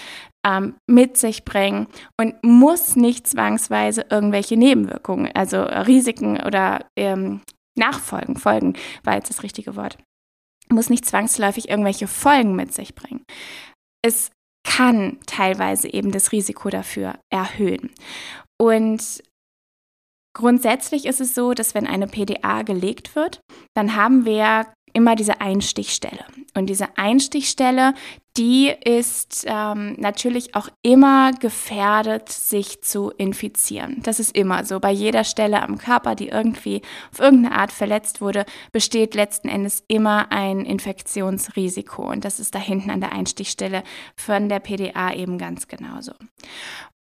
ähm, 0.46 0.74
mit 0.88 1.18
sich 1.18 1.44
bringen 1.44 1.86
und 2.18 2.42
muss 2.42 2.96
nicht 2.96 3.26
zwangsweise 3.26 4.06
irgendwelche 4.08 4.56
Nebenwirkungen, 4.56 5.30
also 5.34 5.60
Risiken 5.60 6.40
oder 6.40 6.86
ähm, 6.96 7.42
Nachfolgen, 7.78 8.36
Folgen 8.36 8.72
war 9.04 9.16
jetzt 9.16 9.28
das 9.28 9.42
richtige 9.42 9.76
Wort, 9.76 9.98
muss 10.70 10.88
nicht 10.88 11.04
zwangsläufig 11.04 11.68
irgendwelche 11.68 12.06
Folgen 12.06 12.56
mit 12.56 12.72
sich 12.72 12.94
bringen. 12.94 13.22
Es 14.02 14.30
kann 14.64 15.18
teilweise 15.26 15.92
eben 15.92 16.12
das 16.12 16.32
Risiko 16.32 16.70
dafür 16.70 17.18
erhöhen. 17.30 17.90
Und 18.60 19.22
grundsätzlich 20.34 21.06
ist 21.06 21.20
es 21.20 21.34
so, 21.34 21.52
dass 21.52 21.74
wenn 21.74 21.86
eine 21.86 22.06
PDA 22.06 22.62
gelegt 22.62 23.14
wird, 23.16 23.40
dann 23.74 23.96
haben 23.96 24.24
wir 24.24 24.72
immer 24.92 25.16
diese 25.16 25.40
Einstichstelle. 25.40 26.24
Und 26.54 26.66
diese 26.66 26.96
Einstichstelle, 26.96 27.94
die 28.36 28.68
ist 28.84 29.44
ähm, 29.46 29.94
natürlich 29.98 30.54
auch 30.54 30.68
immer 30.82 31.32
gefährdet, 31.32 32.28
sich 32.30 32.82
zu 32.82 33.10
infizieren. 33.10 34.00
Das 34.02 34.20
ist 34.20 34.36
immer 34.36 34.64
so. 34.64 34.80
Bei 34.80 34.90
jeder 34.90 35.24
Stelle 35.24 35.62
am 35.62 35.78
Körper, 35.78 36.14
die 36.14 36.28
irgendwie 36.28 36.82
auf 37.12 37.20
irgendeine 37.20 37.56
Art 37.56 37.72
verletzt 37.72 38.20
wurde, 38.20 38.44
besteht 38.72 39.14
letzten 39.14 39.48
Endes 39.48 39.84
immer 39.88 40.32
ein 40.32 40.64
Infektionsrisiko. 40.64 42.10
Und 42.10 42.24
das 42.24 42.40
ist 42.40 42.54
da 42.54 42.58
hinten 42.58 42.90
an 42.90 43.00
der 43.00 43.12
Einstichstelle 43.12 43.82
von 44.16 44.48
der 44.48 44.60
PDA 44.60 45.12
eben 45.14 45.38
ganz 45.38 45.68
genauso. 45.68 46.12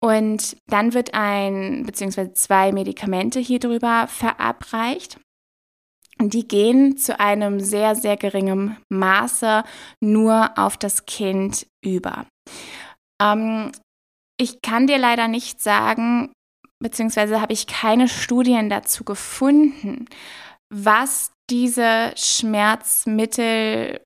Und 0.01 0.57
dann 0.69 0.95
wird 0.95 1.15
ein 1.15 1.85
bzw. 1.87 2.33
zwei 2.35 2.71
Medikamente 2.71 3.41
hier 3.41 3.59
drüber 3.59 4.07
verabreicht. 4.09 5.19
Die 6.19 6.49
gehen 6.49 6.97
zu 6.97 7.21
einem 7.21 7.61
sehr, 7.61 7.95
sehr 7.95 8.17
geringen 8.17 8.79
Maße 8.89 9.65
nur 10.01 10.51
auf 10.57 10.77
das 10.77 11.05
Kind 11.05 11.67
über. 11.85 12.27
Ähm, 13.21 13.73
ich 14.39 14.63
kann 14.63 14.87
dir 14.87 14.99
leider 14.99 15.29
nicht 15.29 15.63
sagen, 15.63 16.33
beziehungsweise 16.83 17.41
habe 17.41 17.53
ich 17.53 17.67
keine 17.67 18.09
Studien 18.09 18.69
dazu 18.71 19.05
gefunden, 19.05 20.07
was 20.73 21.33
diese 21.51 22.13
Schmerzmittel 22.17 24.01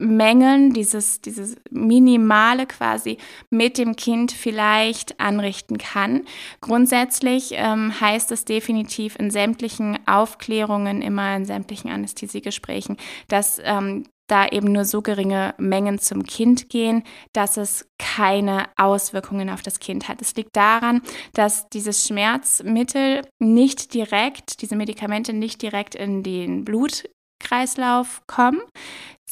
Mengen, 0.00 0.72
dieses, 0.72 1.20
dieses 1.20 1.56
Minimale 1.70 2.66
quasi 2.66 3.18
mit 3.50 3.78
dem 3.78 3.96
Kind 3.96 4.32
vielleicht 4.32 5.20
anrichten 5.20 5.78
kann. 5.78 6.22
Grundsätzlich 6.60 7.52
ähm, 7.54 8.00
heißt 8.00 8.32
es 8.32 8.44
definitiv 8.44 9.16
in 9.18 9.30
sämtlichen 9.30 9.98
Aufklärungen, 10.06 11.02
immer 11.02 11.36
in 11.36 11.44
sämtlichen 11.44 11.90
Anästhesiegesprächen, 11.90 12.96
dass 13.28 13.60
ähm, 13.62 14.04
da 14.30 14.46
eben 14.46 14.72
nur 14.72 14.84
so 14.84 15.02
geringe 15.02 15.54
Mengen 15.58 15.98
zum 15.98 16.22
Kind 16.22 16.68
gehen, 16.68 17.02
dass 17.32 17.56
es 17.56 17.88
keine 17.98 18.68
Auswirkungen 18.76 19.50
auf 19.50 19.62
das 19.62 19.80
Kind 19.80 20.08
hat. 20.08 20.22
Es 20.22 20.34
liegt 20.36 20.56
daran, 20.56 21.02
dass 21.34 21.68
dieses 21.68 22.06
Schmerzmittel 22.06 23.22
nicht 23.38 23.92
direkt, 23.92 24.62
diese 24.62 24.76
Medikamente 24.76 25.32
nicht 25.32 25.62
direkt 25.62 25.94
in 25.94 26.22
den 26.22 26.64
Blutkreislauf 26.64 28.22
kommen, 28.26 28.60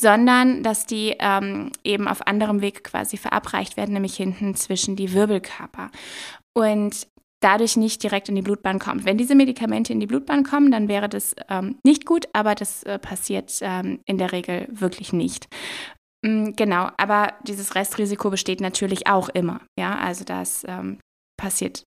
sondern 0.01 0.63
dass 0.63 0.87
die 0.87 1.17
ähm, 1.19 1.73
eben 1.85 2.07
auf 2.09 2.27
anderem 2.27 2.61
Weg 2.61 2.85
quasi 2.85 3.17
verabreicht 3.17 3.77
werden, 3.77 3.93
nämlich 3.93 4.17
hinten 4.17 4.55
zwischen 4.55 4.97
die 4.97 5.13
Wirbelkörper. 5.13 5.91
Und 6.57 7.09
dadurch 7.41 7.77
nicht 7.77 8.03
direkt 8.03 8.29
in 8.29 8.35
die 8.35 8.43
Blutbahn 8.43 8.79
kommt. 8.79 9.05
Wenn 9.05 9.19
diese 9.19 9.35
Medikamente 9.35 9.93
in 9.93 10.01
die 10.01 10.07
Blutbahn 10.07 10.43
kommen, 10.45 10.71
dann 10.71 10.89
wäre 10.89 11.09
das 11.09 11.35
ähm, 11.49 11.79
nicht 11.85 12.05
gut, 12.05 12.27
aber 12.33 12.55
das 12.55 12.83
äh, 12.83 12.99
passiert 12.99 13.59
ähm, 13.61 14.01
in 14.07 14.19
der 14.19 14.33
Regel 14.33 14.67
wirklich 14.71 15.13
nicht. 15.13 15.49
Mhm, 16.25 16.57
genau, 16.57 16.91
aber 16.97 17.35
dieses 17.47 17.75
Restrisiko 17.75 18.31
besteht 18.31 18.61
natürlich 18.61 19.07
auch 19.07 19.29
immer. 19.29 19.61
Ja, 19.79 19.97
also 19.99 20.25
das 20.25 20.65
ähm, 20.67 20.99
passiert, 21.37 21.85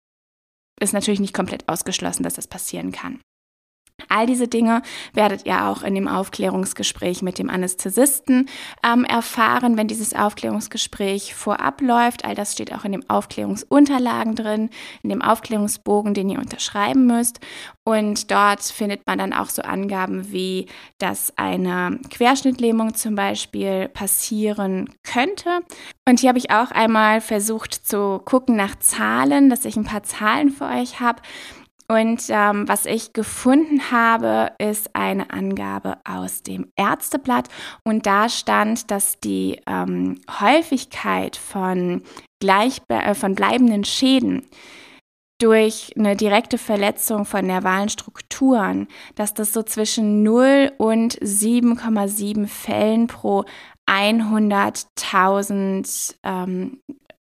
ist 0.81 0.93
natürlich 0.93 1.19
nicht 1.19 1.33
komplett 1.33 1.69
ausgeschlossen, 1.69 2.23
dass 2.23 2.33
das 2.33 2.47
passieren 2.47 2.91
kann. 2.91 3.19
All 4.09 4.25
diese 4.25 4.47
Dinge 4.47 4.81
werdet 5.13 5.45
ihr 5.45 5.67
auch 5.67 5.81
in 5.81 5.95
dem 5.95 6.07
Aufklärungsgespräch 6.07 7.21
mit 7.21 7.39
dem 7.39 7.49
Anästhesisten 7.49 8.49
ähm, 8.85 9.05
erfahren, 9.05 9.77
wenn 9.77 9.87
dieses 9.87 10.13
Aufklärungsgespräch 10.13 11.33
vorab 11.33 11.81
läuft. 11.81 12.25
All 12.25 12.35
das 12.35 12.51
steht 12.51 12.73
auch 12.73 12.83
in 12.83 12.91
dem 12.91 13.09
Aufklärungsunterlagen 13.09 14.35
drin, 14.35 14.69
in 15.01 15.09
dem 15.09 15.21
Aufklärungsbogen, 15.21 16.13
den 16.13 16.29
ihr 16.29 16.39
unterschreiben 16.39 17.07
müsst. 17.07 17.39
Und 17.85 18.31
dort 18.31 18.63
findet 18.63 19.05
man 19.07 19.17
dann 19.17 19.31
auch 19.31 19.49
so 19.49 19.61
Angaben 19.61 20.31
wie, 20.31 20.67
dass 20.97 21.37
eine 21.37 21.99
Querschnittlähmung 22.09 22.95
zum 22.95 23.15
Beispiel 23.15 23.87
passieren 23.89 24.89
könnte. 25.03 25.61
Und 26.07 26.19
hier 26.19 26.29
habe 26.29 26.39
ich 26.39 26.51
auch 26.51 26.71
einmal 26.71 27.21
versucht 27.21 27.73
zu 27.73 28.19
gucken 28.25 28.55
nach 28.55 28.77
Zahlen, 28.79 29.49
dass 29.49 29.65
ich 29.65 29.77
ein 29.77 29.85
paar 29.85 30.03
Zahlen 30.03 30.49
für 30.49 30.65
euch 30.65 30.99
habe. 30.99 31.21
Und 31.87 32.23
ähm, 32.29 32.67
was 32.67 32.85
ich 32.85 33.13
gefunden 33.13 33.91
habe, 33.91 34.53
ist 34.57 34.95
eine 34.95 35.29
Angabe 35.29 35.97
aus 36.03 36.41
dem 36.41 36.71
Ärzteblatt. 36.75 37.47
Und 37.83 38.07
da 38.07 38.27
stand, 38.27 38.89
dass 38.89 39.19
die 39.19 39.61
ähm, 39.67 40.19
Häufigkeit 40.39 41.35
von, 41.35 42.01
äh, 42.41 43.13
von 43.13 43.35
bleibenden 43.35 43.83
Schäden 43.83 44.47
durch 45.39 45.91
eine 45.97 46.15
direkte 46.15 46.57
Verletzung 46.57 47.25
von 47.25 47.45
nervalen 47.45 47.89
Strukturen, 47.89 48.87
dass 49.15 49.33
das 49.33 49.51
so 49.53 49.63
zwischen 49.63 50.23
0 50.23 50.71
und 50.77 51.19
7,7 51.19 52.47
Fällen 52.47 53.07
pro 53.07 53.43
100.000 53.87 56.15
ähm, 56.23 56.79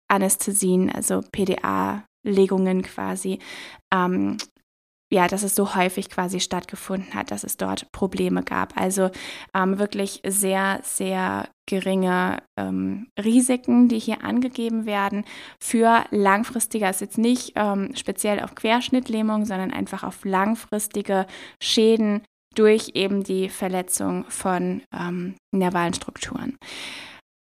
Anästhesien, 0.08 0.92
also 0.94 1.22
PDA 1.32 2.04
Legungen 2.24 2.82
quasi, 2.82 3.39
ähm, 3.94 4.38
ja, 5.12 5.27
dass 5.27 5.44
es 5.44 5.53
so 5.53 5.75
häufig 5.75 6.10
quasi 6.10 6.39
stattgefunden 6.39 7.13
hat, 7.13 7.30
dass 7.30 7.44
es 7.44 7.56
dort 7.56 7.92
Probleme 7.92 8.42
gab. 8.42 8.75
Also 8.75 9.12
ähm, 9.53 9.77
wirklich 9.77 10.22
sehr, 10.25 10.80
sehr 10.84 11.50
geringe 11.70 12.42
ähm, 12.58 13.08
Risiken, 13.24 13.89
die 13.89 14.00
hier 14.00 14.24
angegeben 14.24 14.88
werden 14.88 15.24
für 15.62 16.03
langfristige, 16.10 16.89
ist 16.89 17.01
jetzt 17.01 17.20
nicht 17.20 17.53
ähm, 17.56 17.92
speziell 17.96 18.39
auf 18.39 18.56
Querschnittlähmung, 18.56 19.46
sondern 19.46 19.72
einfach 19.72 20.03
auf 20.03 20.25
langfristige 20.25 21.27
Schäden 21.62 22.24
durch 22.56 22.92
eben 22.96 23.24
die 23.24 23.50
Verletzung 23.50 24.25
von 24.30 24.82
ähm, 24.94 25.36
nervalen 25.51 25.94
Strukturen. 25.94 26.58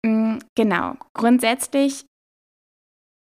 Mm, 0.06 0.40
genau, 0.56 0.96
grundsätzlich 1.14 2.06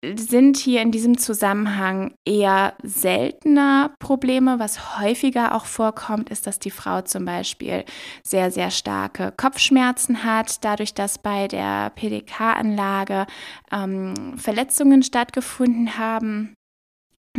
sind 0.04 0.58
hier 0.58 0.82
in 0.82 0.92
diesem 0.92 1.18
Zusammenhang 1.18 2.14
eher 2.24 2.76
seltener 2.84 3.96
Probleme. 4.00 4.60
Was 4.60 5.00
häufiger 5.00 5.56
auch 5.56 5.66
vorkommt, 5.66 6.30
ist, 6.30 6.46
dass 6.46 6.60
die 6.60 6.72
Frau 6.72 7.02
zum 7.02 7.26
Beispiel 7.26 7.84
sehr, 8.24 8.52
sehr 8.52 8.70
starke 8.70 9.34
Kopfschmerzen 9.36 10.24
hat, 10.24 10.64
dadurch, 10.64 10.94
dass 10.94 11.18
bei 11.18 11.48
der 11.48 11.90
PDK-Anlage 11.92 13.26
ähm, 13.72 14.38
Verletzungen 14.38 15.02
stattgefunden 15.02 15.98
haben. 15.98 16.57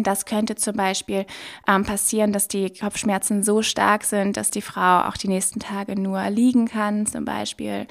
Das 0.04 0.24
könnte 0.24 0.54
zum 0.56 0.76
Beispiel 0.76 1.26
ähm, 1.66 1.84
passieren, 1.84 2.32
dass 2.32 2.48
die 2.48 2.72
Kopfschmerzen 2.72 3.42
so 3.42 3.62
stark 3.62 4.04
sind, 4.04 4.36
dass 4.36 4.50
die 4.50 4.62
Frau 4.62 5.08
auch 5.08 5.16
die 5.16 5.28
nächsten 5.28 5.60
Tage 5.60 5.98
nur 5.98 6.28
liegen 6.30 6.66
kann, 6.66 7.06
zum 7.06 7.24
Beispiel. 7.24 7.86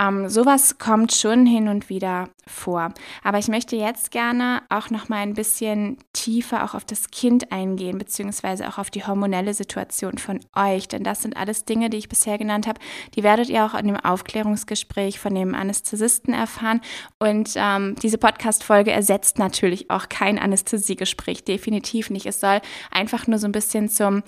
Ähm, 0.00 0.28
sowas 0.28 0.78
kommt 0.78 1.12
schon 1.12 1.44
hin 1.44 1.68
und 1.68 1.90
wieder 1.90 2.30
vor. 2.46 2.92
Aber 3.22 3.38
ich 3.38 3.48
möchte 3.48 3.76
jetzt 3.76 4.10
gerne 4.10 4.62
auch 4.68 4.90
noch 4.90 5.08
mal 5.08 5.18
ein 5.18 5.34
bisschen 5.34 5.98
tiefer 6.12 6.64
auch 6.64 6.74
auf 6.74 6.84
das 6.84 7.10
Kind 7.10 7.52
eingehen, 7.52 7.98
beziehungsweise 7.98 8.68
auch 8.68 8.78
auf 8.78 8.90
die 8.90 9.04
hormonelle 9.04 9.52
Situation 9.54 10.18
von 10.18 10.40
euch. 10.56 10.88
Denn 10.88 11.04
das 11.04 11.22
sind 11.22 11.36
alles 11.36 11.64
Dinge, 11.64 11.90
die 11.90 11.98
ich 11.98 12.08
bisher 12.08 12.38
genannt 12.38 12.66
habe. 12.66 12.80
Die 13.14 13.22
werdet 13.22 13.50
ihr 13.50 13.64
auch 13.64 13.74
in 13.74 13.86
dem 13.86 13.96
Aufklärungsgespräch 13.96 15.18
von 15.18 15.34
dem 15.34 15.54
Anästhesisten 15.54 16.32
erfahren. 16.32 16.80
Und 17.18 17.52
ähm, 17.56 17.94
diese 18.02 18.18
Podcast-Folge 18.18 18.90
ersetzt 18.90 19.38
natürlich 19.38 19.90
auch 19.90 20.08
kein 20.08 20.38
Anästhesiegespräch 20.38 21.39
ich 21.40 21.44
definitiv 21.44 22.10
nicht. 22.10 22.26
Es 22.26 22.40
soll 22.40 22.60
einfach 22.90 23.26
nur 23.26 23.38
so 23.38 23.46
ein 23.46 23.52
bisschen 23.52 23.88
zum 23.88 24.22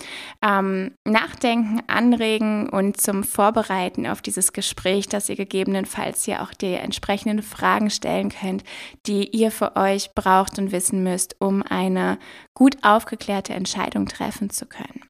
ähm, 0.45 0.95
Nachdenken 1.07 1.81
anregen 1.87 2.69
und 2.69 3.01
zum 3.01 3.25
Vorbereiten 3.25 4.07
auf 4.07 4.23
dieses 4.23 4.53
Gespräch, 4.53 5.09
dass 5.09 5.29
ihr 5.29 5.37
gegebenenfalls 5.37 6.25
hier 6.25 6.43
auch 6.43 6.53
die 6.55 6.75
entsprechenden 6.75 7.43
Fragen 7.43 7.91
stellen 7.91 8.31
könnt, 8.31 8.65
die 9.07 9.29
ihr 9.29 9.51
für 9.51 9.77
euch 9.77 10.11
braucht 10.15 10.59
und 10.59 10.73
wissen 10.73 11.03
müsst, 11.03 11.37
um 11.39 11.63
eine 11.63 12.19
gut 12.55 12.77
aufgeklärte 12.83 13.55
Entscheidung 13.55 14.07
treffen 14.07 14.51
zu 14.51 14.67
können. 14.67 15.05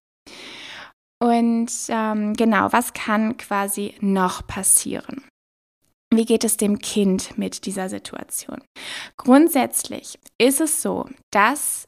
Und 1.23 1.71
ähm, 1.89 2.35
genau, 2.35 2.73
was 2.73 2.95
kann 2.95 3.37
quasi 3.37 3.95
noch 4.01 4.45
passieren? 4.47 5.23
Wie 6.13 6.27
geht 6.27 6.45
es 6.45 6.59
dem 6.59 6.79
Kind 6.79 7.39
mit 7.39 7.65
dieser 7.65 7.89
Situation? 7.89 8.61
Grundsätzlich 9.17 10.19
ist 10.37 10.61
es 10.61 10.83
so, 10.83 11.09
dass 11.31 11.87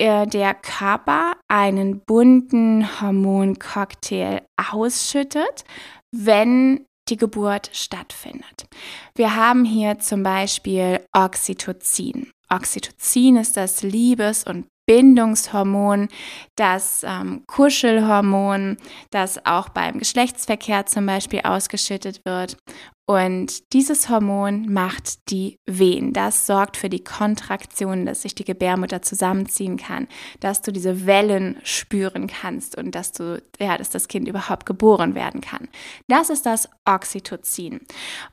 der 0.00 0.54
Körper 0.54 1.34
einen 1.48 2.00
bunten 2.00 3.00
Hormoncocktail 3.00 4.42
ausschüttet, 4.56 5.64
wenn 6.10 6.86
die 7.08 7.16
Geburt 7.16 7.70
stattfindet. 7.72 8.66
Wir 9.14 9.36
haben 9.36 9.64
hier 9.64 9.98
zum 9.98 10.22
Beispiel 10.22 11.00
Oxytocin. 11.14 12.30
Oxytocin 12.48 13.36
ist 13.36 13.56
das 13.56 13.82
Liebes- 13.82 14.44
und 14.44 14.66
Bindungshormon, 14.86 16.08
das 16.56 17.04
ähm, 17.04 17.44
Kuschelhormon, 17.46 18.76
das 19.10 19.44
auch 19.46 19.68
beim 19.68 19.98
Geschlechtsverkehr 20.00 20.86
zum 20.86 21.06
Beispiel 21.06 21.42
ausgeschüttet 21.44 22.22
wird. 22.24 22.56
Und 23.10 23.72
dieses 23.72 24.08
Hormon 24.08 24.72
macht 24.72 25.30
die 25.32 25.58
Wehen. 25.66 26.12
Das 26.12 26.46
sorgt 26.46 26.76
für 26.76 26.88
die 26.88 27.02
Kontraktion, 27.02 28.06
dass 28.06 28.22
sich 28.22 28.36
die 28.36 28.44
Gebärmutter 28.44 29.02
zusammenziehen 29.02 29.78
kann, 29.78 30.06
dass 30.38 30.62
du 30.62 30.70
diese 30.70 31.06
Wellen 31.06 31.56
spüren 31.64 32.28
kannst 32.28 32.78
und 32.78 32.94
dass 32.94 33.10
du, 33.10 33.42
ja, 33.58 33.76
dass 33.76 33.90
das 33.90 34.06
Kind 34.06 34.28
überhaupt 34.28 34.64
geboren 34.64 35.16
werden 35.16 35.40
kann. 35.40 35.66
Das 36.06 36.30
ist 36.30 36.46
das 36.46 36.68
Oxytocin. 36.84 37.80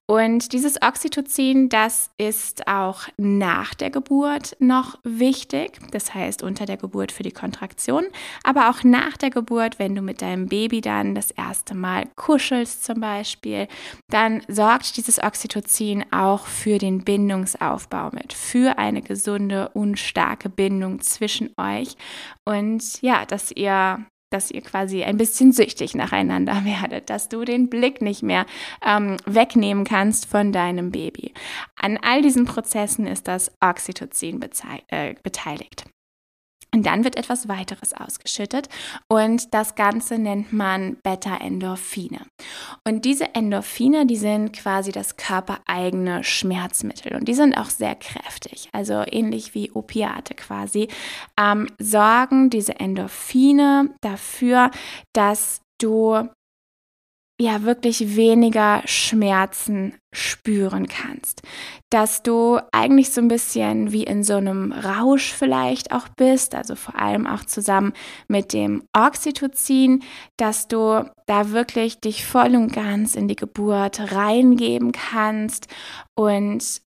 Und 0.05 0.53
dieses 0.53 0.79
Oxytocin, 0.79 1.69
das 1.69 2.11
ist 2.19 2.67
auch 2.67 3.07
nach 3.17 3.73
der 3.73 3.89
Geburt 3.89 4.57
noch 4.59 4.99
wichtig. 5.03 5.79
Das 5.89 6.13
heißt, 6.13 6.43
unter 6.43 6.67
der 6.67 6.77
Geburt 6.77 7.11
für 7.11 7.23
die 7.23 7.31
Kontraktion, 7.31 8.03
aber 8.43 8.69
auch 8.69 8.83
nach 8.83 9.17
der 9.17 9.31
Geburt, 9.31 9.79
wenn 9.79 9.95
du 9.95 10.03
mit 10.03 10.21
deinem 10.21 10.45
Baby 10.45 10.81
dann 10.81 11.15
das 11.15 11.31
erste 11.31 11.73
Mal 11.73 12.03
kuschelst 12.15 12.83
zum 12.83 12.99
Beispiel, 12.99 13.67
dann 14.11 14.43
sorgt 14.47 14.66
sorgt 14.67 14.97
dieses 14.97 15.23
Oxytocin 15.23 16.03
auch 16.11 16.45
für 16.45 16.77
den 16.77 17.05
Bindungsaufbau 17.05 18.09
mit, 18.11 18.33
für 18.33 18.77
eine 18.77 19.01
gesunde 19.01 19.69
und 19.69 19.97
starke 19.97 20.49
Bindung 20.49 20.99
zwischen 20.99 21.53
euch 21.55 21.95
und 22.43 23.01
ja, 23.01 23.25
dass 23.25 23.51
ihr 23.51 24.05
dass 24.29 24.51
ihr 24.51 24.59
quasi 24.59 25.05
ein 25.05 25.15
bisschen 25.15 25.53
süchtig 25.53 25.95
nacheinander 25.95 26.65
werdet, 26.65 27.09
dass 27.09 27.29
du 27.29 27.45
den 27.45 27.69
Blick 27.69 28.01
nicht 28.01 28.23
mehr 28.23 28.45
ähm, 28.85 29.15
wegnehmen 29.25 29.85
kannst 29.85 30.25
von 30.25 30.51
deinem 30.51 30.91
Baby. 30.91 31.33
An 31.77 31.97
all 32.01 32.21
diesen 32.21 32.43
Prozessen 32.43 33.07
ist 33.07 33.29
das 33.29 33.49
Oxytocin 33.61 34.41
äh, 34.89 35.15
beteiligt. 35.23 35.85
Und 36.73 36.85
dann 36.85 37.03
wird 37.03 37.15
etwas 37.15 37.47
weiteres 37.47 37.93
ausgeschüttet 37.93 38.67
und 39.07 39.53
das 39.53 39.75
Ganze 39.75 40.19
nennt 40.19 40.51
man 40.51 40.97
Beta-Endorphine. 41.01 42.21
Und 42.85 43.05
diese 43.05 43.33
Endorphine, 43.33 44.05
die 44.05 44.17
sind 44.17 44.51
quasi 44.51 44.91
das 44.91 45.15
körpereigene 45.15 46.23
Schmerzmittel 46.25 47.15
und 47.15 47.27
die 47.27 47.33
sind 47.35 47.57
auch 47.57 47.69
sehr 47.69 47.95
kräftig, 47.95 48.69
also 48.73 49.03
ähnlich 49.09 49.55
wie 49.55 49.71
Opiate 49.71 50.33
quasi, 50.33 50.89
ähm, 51.39 51.67
sorgen 51.79 52.49
diese 52.49 52.79
Endorphine 52.79 53.95
dafür, 54.01 54.69
dass 55.13 55.61
du 55.79 56.27
ja 57.39 57.63
wirklich 57.63 58.15
weniger 58.15 58.81
Schmerzen 58.85 59.95
spüren 60.17 60.87
kannst. 60.87 61.41
Dass 61.89 62.23
du 62.23 62.59
eigentlich 62.71 63.11
so 63.11 63.21
ein 63.21 63.27
bisschen 63.27 63.91
wie 63.91 64.03
in 64.03 64.23
so 64.23 64.35
einem 64.35 64.71
Rausch 64.71 65.31
vielleicht 65.31 65.91
auch 65.91 66.07
bist, 66.09 66.55
also 66.55 66.75
vor 66.75 66.95
allem 66.99 67.27
auch 67.27 67.43
zusammen 67.45 67.93
mit 68.27 68.53
dem 68.53 68.83
Oxytocin, 68.95 70.03
dass 70.37 70.67
du 70.67 71.09
da 71.27 71.51
wirklich 71.51 71.99
dich 71.99 72.25
voll 72.25 72.55
und 72.55 72.73
ganz 72.73 73.15
in 73.15 73.27
die 73.27 73.35
Geburt 73.35 74.11
reingeben 74.11 74.91
kannst 74.91 75.67
und 76.15 76.81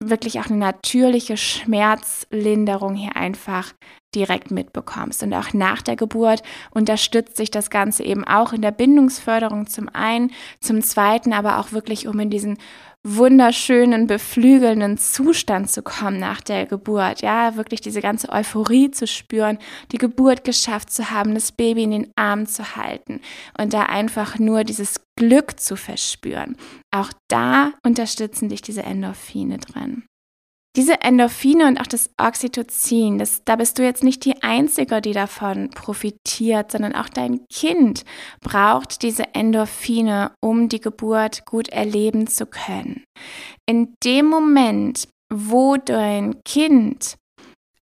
wirklich 0.00 0.38
auch 0.38 0.46
eine 0.46 0.58
natürliche 0.58 1.36
Schmerzlinderung 1.36 2.94
hier 2.94 3.16
einfach 3.16 3.72
direkt 4.14 4.50
mitbekommst. 4.50 5.22
Und 5.22 5.34
auch 5.34 5.52
nach 5.52 5.82
der 5.82 5.96
Geburt 5.96 6.42
unterstützt 6.70 7.36
sich 7.36 7.50
das 7.50 7.70
Ganze 7.70 8.04
eben 8.04 8.24
auch 8.24 8.52
in 8.52 8.62
der 8.62 8.70
Bindungsförderung 8.70 9.66
zum 9.66 9.88
einen, 9.92 10.32
zum 10.60 10.82
zweiten 10.82 11.32
aber 11.32 11.58
auch 11.58 11.72
wirklich, 11.72 12.08
um 12.08 12.18
in 12.20 12.30
diesen 12.30 12.58
wunderschönen, 13.04 14.06
beflügelnden 14.06 14.98
Zustand 14.98 15.70
zu 15.70 15.82
kommen 15.82 16.18
nach 16.18 16.40
der 16.40 16.66
Geburt. 16.66 17.22
Ja, 17.22 17.56
wirklich 17.56 17.80
diese 17.80 18.00
ganze 18.00 18.30
Euphorie 18.30 18.90
zu 18.90 19.06
spüren, 19.06 19.58
die 19.92 19.98
Geburt 19.98 20.44
geschafft 20.44 20.90
zu 20.90 21.10
haben, 21.10 21.34
das 21.34 21.52
Baby 21.52 21.84
in 21.84 21.90
den 21.92 22.12
Arm 22.16 22.46
zu 22.46 22.76
halten 22.76 23.20
und 23.58 23.72
da 23.72 23.84
einfach 23.84 24.38
nur 24.38 24.64
dieses 24.64 25.00
Glück 25.16 25.60
zu 25.60 25.76
verspüren. 25.76 26.56
Auch 26.90 27.10
da 27.28 27.72
unterstützen 27.84 28.48
dich 28.48 28.62
diese 28.62 28.82
Endorphine 28.82 29.58
drin. 29.58 30.07
Diese 30.78 31.00
Endorphine 31.00 31.66
und 31.66 31.80
auch 31.80 31.88
das 31.88 32.08
Oxytocin, 32.18 33.18
das, 33.18 33.42
da 33.44 33.56
bist 33.56 33.80
du 33.80 33.82
jetzt 33.82 34.04
nicht 34.04 34.24
die 34.24 34.44
Einzige, 34.44 35.00
die 35.00 35.12
davon 35.12 35.70
profitiert, 35.70 36.70
sondern 36.70 36.94
auch 36.94 37.08
dein 37.08 37.44
Kind 37.52 38.04
braucht 38.40 39.02
diese 39.02 39.34
Endorphine, 39.34 40.30
um 40.40 40.68
die 40.68 40.80
Geburt 40.80 41.44
gut 41.46 41.68
erleben 41.70 42.28
zu 42.28 42.46
können. 42.46 43.02
In 43.68 43.96
dem 44.04 44.26
Moment, 44.26 45.08
wo 45.34 45.76
dein 45.76 46.40
Kind, 46.44 47.16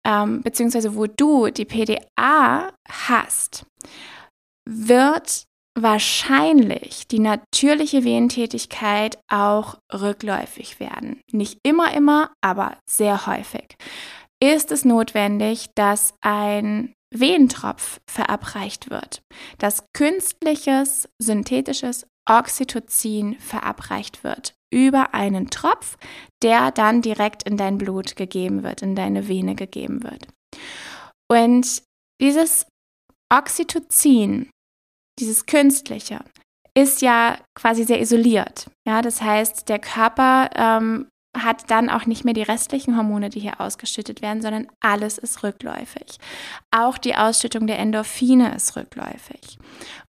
ähm, 0.06 0.42
beziehungsweise 0.42 0.94
wo 0.94 1.08
du 1.08 1.48
die 1.48 1.64
PDA 1.64 2.70
hast, 2.88 3.66
wird 4.70 5.42
wahrscheinlich 5.76 7.08
die 7.08 7.18
natürliche 7.18 8.04
Wehentätigkeit 8.04 9.18
auch 9.28 9.78
rückläufig 9.92 10.78
werden. 10.80 11.20
Nicht 11.32 11.58
immer, 11.62 11.92
immer, 11.94 12.32
aber 12.40 12.78
sehr 12.88 13.26
häufig. 13.26 13.76
Ist 14.42 14.70
es 14.70 14.84
notwendig, 14.84 15.70
dass 15.74 16.14
ein 16.20 16.94
Wehentropf 17.12 18.00
verabreicht 18.08 18.90
wird, 18.90 19.22
dass 19.58 19.84
künstliches, 19.92 21.08
synthetisches 21.20 22.06
Oxytocin 22.28 23.38
verabreicht 23.38 24.24
wird 24.24 24.54
über 24.72 25.14
einen 25.14 25.50
Tropf, 25.50 25.96
der 26.42 26.72
dann 26.72 27.00
direkt 27.00 27.44
in 27.44 27.56
dein 27.56 27.78
Blut 27.78 28.16
gegeben 28.16 28.64
wird, 28.64 28.82
in 28.82 28.96
deine 28.96 29.28
Vene 29.28 29.54
gegeben 29.54 30.02
wird. 30.02 30.26
Und 31.30 31.82
dieses 32.20 32.66
Oxytocin 33.32 34.50
dieses 35.18 35.46
Künstliche, 35.46 36.20
ist 36.76 37.02
ja 37.02 37.38
quasi 37.54 37.84
sehr 37.84 38.00
isoliert. 38.00 38.66
Ja, 38.86 39.00
das 39.00 39.22
heißt, 39.22 39.68
der 39.68 39.78
Körper 39.78 40.50
ähm, 40.54 41.06
hat 41.36 41.70
dann 41.70 41.90
auch 41.90 42.06
nicht 42.06 42.24
mehr 42.24 42.34
die 42.34 42.42
restlichen 42.42 42.96
Hormone, 42.96 43.30
die 43.30 43.40
hier 43.40 43.60
ausgeschüttet 43.60 44.22
werden, 44.22 44.42
sondern 44.42 44.68
alles 44.80 45.18
ist 45.18 45.42
rückläufig. 45.42 46.18
Auch 46.70 46.98
die 46.98 47.16
Ausschüttung 47.16 47.66
der 47.66 47.78
Endorphine 47.78 48.54
ist 48.54 48.76
rückläufig. 48.76 49.58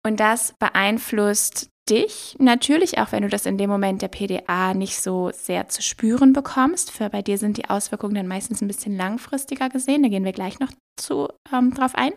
Und 0.04 0.20
das 0.20 0.54
beeinflusst 0.60 1.70
dich 1.90 2.36
natürlich, 2.40 2.98
auch 2.98 3.12
wenn 3.12 3.22
du 3.22 3.30
das 3.30 3.46
in 3.46 3.58
dem 3.58 3.70
Moment 3.70 4.02
der 4.02 4.08
PDA 4.08 4.74
nicht 4.74 5.00
so 5.02 5.32
sehr 5.34 5.70
zu 5.70 5.82
spüren 5.82 6.34
bekommst. 6.34 6.92
Für 6.92 7.10
bei 7.10 7.22
dir 7.22 7.38
sind 7.38 7.58
die 7.58 7.70
Auswirkungen 7.70 8.16
dann 8.16 8.28
meistens 8.28 8.62
ein 8.62 8.68
bisschen 8.68 8.98
langfristiger 8.98 9.70
gesehen. 9.70 10.02
Da 10.04 10.10
gehen 10.10 10.26
wir 10.26 10.34
gleich 10.34 10.60
noch 10.60 10.72
zu, 10.98 11.28
ähm, 11.54 11.74
drauf 11.74 11.94
ein. 11.96 12.14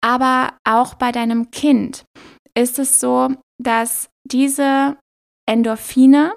Aber 0.00 0.54
auch 0.64 0.94
bei 0.94 1.12
deinem 1.12 1.50
Kind 1.50 2.04
ist 2.54 2.78
es 2.78 3.00
so, 3.00 3.28
dass 3.58 4.08
diese 4.24 4.96
Endorphine 5.46 6.32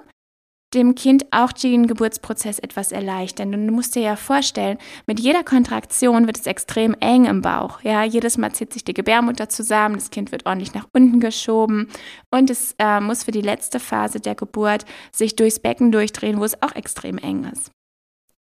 dem 0.74 0.94
Kind 0.94 1.26
auch 1.30 1.52
den 1.52 1.86
Geburtsprozess 1.86 2.58
etwas 2.58 2.92
erleichtern. 2.92 3.54
Und 3.54 3.66
du 3.66 3.72
musst 3.72 3.94
dir 3.94 4.02
ja 4.02 4.16
vorstellen, 4.16 4.78
mit 5.06 5.20
jeder 5.20 5.44
Kontraktion 5.44 6.26
wird 6.26 6.38
es 6.38 6.46
extrem 6.46 6.94
eng 7.00 7.26
im 7.26 7.42
Bauch. 7.42 7.82
Ja, 7.82 8.04
jedes 8.04 8.38
Mal 8.38 8.52
zieht 8.52 8.72
sich 8.72 8.84
die 8.84 8.94
Gebärmutter 8.94 9.48
zusammen, 9.48 9.96
das 9.96 10.10
Kind 10.10 10.32
wird 10.32 10.46
ordentlich 10.46 10.74
nach 10.74 10.88
unten 10.94 11.20
geschoben 11.20 11.88
und 12.30 12.50
es 12.50 12.74
äh, 12.78 13.00
muss 13.00 13.24
für 13.24 13.32
die 13.32 13.42
letzte 13.42 13.80
Phase 13.80 14.20
der 14.20 14.34
Geburt 14.34 14.84
sich 15.12 15.36
durchs 15.36 15.58
Becken 15.58 15.92
durchdrehen, 15.92 16.40
wo 16.40 16.44
es 16.44 16.60
auch 16.62 16.74
extrem 16.74 17.18
eng 17.18 17.44
ist. 17.44 17.70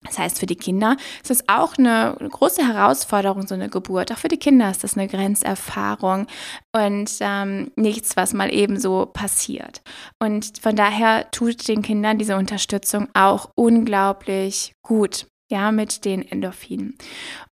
Das 0.08 0.17
heißt, 0.17 0.39
für 0.39 0.46
die 0.46 0.56
Kinder 0.56 0.98
ist 1.22 1.32
es 1.32 1.48
auch 1.48 1.78
eine 1.78 2.15
große 2.17 2.65
Herausforderung, 2.65 3.46
so 3.48 3.56
eine 3.56 3.70
Geburt. 3.70 4.12
Auch 4.12 4.17
für 4.17 4.28
die 4.28 4.38
Kinder 4.38 4.72
ist 4.72 4.84
das 4.84 4.98
eine 4.98 5.08
Grenzerfahrung 5.08 6.28
und 6.76 7.12
ähm, 7.20 7.72
nichts, 7.76 8.15
was 8.17 8.34
mal 8.34 8.54
eben 8.54 8.80
so 8.80 9.06
passiert. 9.06 9.82
Und 10.20 10.60
von 10.62 10.76
daher 10.76 11.30
tut 11.32 11.67
den 11.67 11.82
Kindern 11.82 12.17
diese 12.17 12.38
Unterstützung 12.38 13.08
auch 13.13 13.50
unglaublich 13.56 14.74
gut. 14.84 15.28
ja, 15.50 15.72
mit 15.72 16.04
den 16.06 16.30
Endorphinen. 16.30 16.98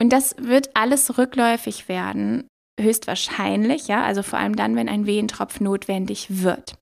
Und 0.01 0.13
das 0.13 0.35
wird 0.39 0.71
alles 0.75 1.19
rückläufig 1.19 1.89
werden, 1.89 2.49
höchstwahrscheinlich, 2.81 3.89
ja, 3.89 4.03
also 4.03 4.23
vor 4.23 4.39
allem 4.39 4.57
dann, 4.57 4.77
wenn 4.77 4.89
ein 4.89 5.07
Wehentropf 5.07 5.61
notwendig 5.61 6.43
wird. 6.43 6.75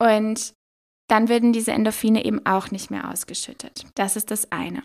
Und 0.00 0.54
dann 1.08 1.28
werden 1.28 1.52
diese 1.52 1.72
Endorphine 1.72 2.24
eben 2.24 2.44
auch 2.46 2.70
nicht 2.70 2.90
mehr 2.90 3.10
ausgeschüttet. 3.10 3.84
Das 3.94 4.16
ist 4.16 4.30
das 4.30 4.50
eine. 4.50 4.82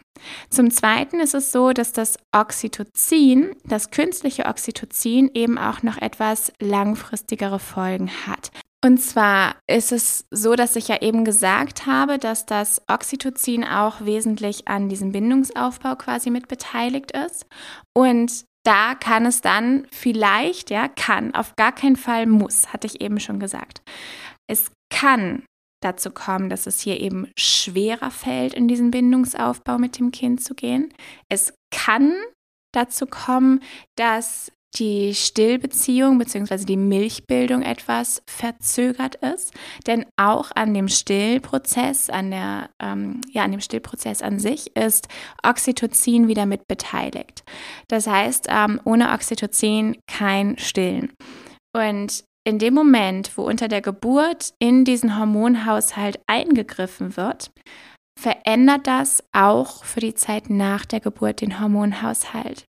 Zum 0.49 0.69
Zweiten 0.69 1.19
ist 1.19 1.33
es 1.33 1.51
so, 1.51 1.71
dass 1.71 1.93
das 1.93 2.17
Oxytocin, 2.35 3.55
das 3.63 3.91
künstliche 3.91 4.45
Oxytocin, 4.45 5.31
eben 5.33 5.57
auch 5.57 5.81
noch 5.81 5.97
etwas 5.97 6.51
langfristigere 6.59 7.59
Folgen 7.59 8.09
hat. 8.27 8.51
Und 8.83 9.01
zwar 9.01 9.57
ist 9.69 9.91
es 9.91 10.25
so, 10.31 10.55
dass 10.55 10.77
ich 10.77 10.87
ja 10.87 11.01
eben 11.01 11.25
gesagt 11.25 11.85
habe, 11.85 12.17
dass 12.17 12.45
das 12.45 12.81
Oxytocin 12.87 13.65
auch 13.65 14.05
wesentlich 14.05 14.69
an 14.69 14.87
diesem 14.87 15.11
Bindungsaufbau 15.11 15.95
quasi 15.95 16.29
mit 16.29 16.47
beteiligt 16.47 17.11
ist. 17.11 17.45
Und 17.93 18.45
da 18.63 18.95
kann 18.95 19.25
es 19.25 19.41
dann 19.41 19.85
vielleicht, 19.91 20.69
ja, 20.69 20.87
kann, 20.87 21.33
auf 21.35 21.55
gar 21.55 21.73
keinen 21.73 21.97
Fall 21.97 22.25
muss, 22.25 22.71
hatte 22.71 22.87
ich 22.87 23.01
eben 23.01 23.19
schon 23.19 23.39
gesagt. 23.39 23.81
Es 24.47 24.71
kann 24.89 25.43
dazu 25.81 26.11
kommen, 26.11 26.49
dass 26.49 26.67
es 26.67 26.79
hier 26.79 26.99
eben 26.99 27.29
schwerer 27.37 28.11
fällt, 28.11 28.53
in 28.53 28.67
diesen 28.67 28.91
Bindungsaufbau 28.91 29.77
mit 29.77 29.97
dem 29.99 30.11
Kind 30.11 30.43
zu 30.43 30.55
gehen. 30.55 30.93
Es 31.29 31.53
kann 31.71 32.13
dazu 32.73 33.05
kommen, 33.05 33.61
dass 33.95 34.51
die 34.75 35.15
Stillbeziehung 35.15 36.19
bzw. 36.19 36.63
die 36.63 36.77
Milchbildung 36.77 37.63
etwas 37.63 38.21
verzögert 38.29 39.15
ist. 39.15 39.53
Denn 39.87 40.05
auch 40.15 40.51
an 40.53 40.73
dem 40.73 40.87
Stillprozess, 40.87 42.09
an, 42.09 42.31
der, 42.31 42.69
ähm, 42.79 43.21
ja, 43.31 43.43
an 43.43 43.51
dem 43.51 43.61
Stillprozess 43.61 44.21
an 44.21 44.39
sich 44.39 44.75
ist 44.75 45.07
Oxytocin 45.43 46.27
wieder 46.27 46.45
mit 46.45 46.67
beteiligt. 46.67 47.43
Das 47.87 48.05
heißt, 48.05 48.45
ähm, 48.49 48.79
ohne 48.85 49.11
Oxytocin 49.11 49.97
kein 50.07 50.57
Stillen. 50.59 51.13
Und 51.75 52.23
in 52.45 52.59
dem 52.59 52.73
Moment, 52.73 53.37
wo 53.37 53.43
unter 53.43 53.67
der 53.67 53.81
Geburt 53.81 54.53
in 54.59 54.85
diesen 54.85 55.17
Hormonhaushalt 55.17 56.19
eingegriffen 56.27 57.17
wird, 57.17 57.51
verändert 58.19 58.87
das 58.87 59.23
auch 59.31 59.83
für 59.83 59.99
die 59.99 60.13
Zeit 60.13 60.49
nach 60.49 60.85
der 60.85 60.99
Geburt 60.99 61.41
den 61.41 61.59
Hormonhaushalt. 61.59 62.65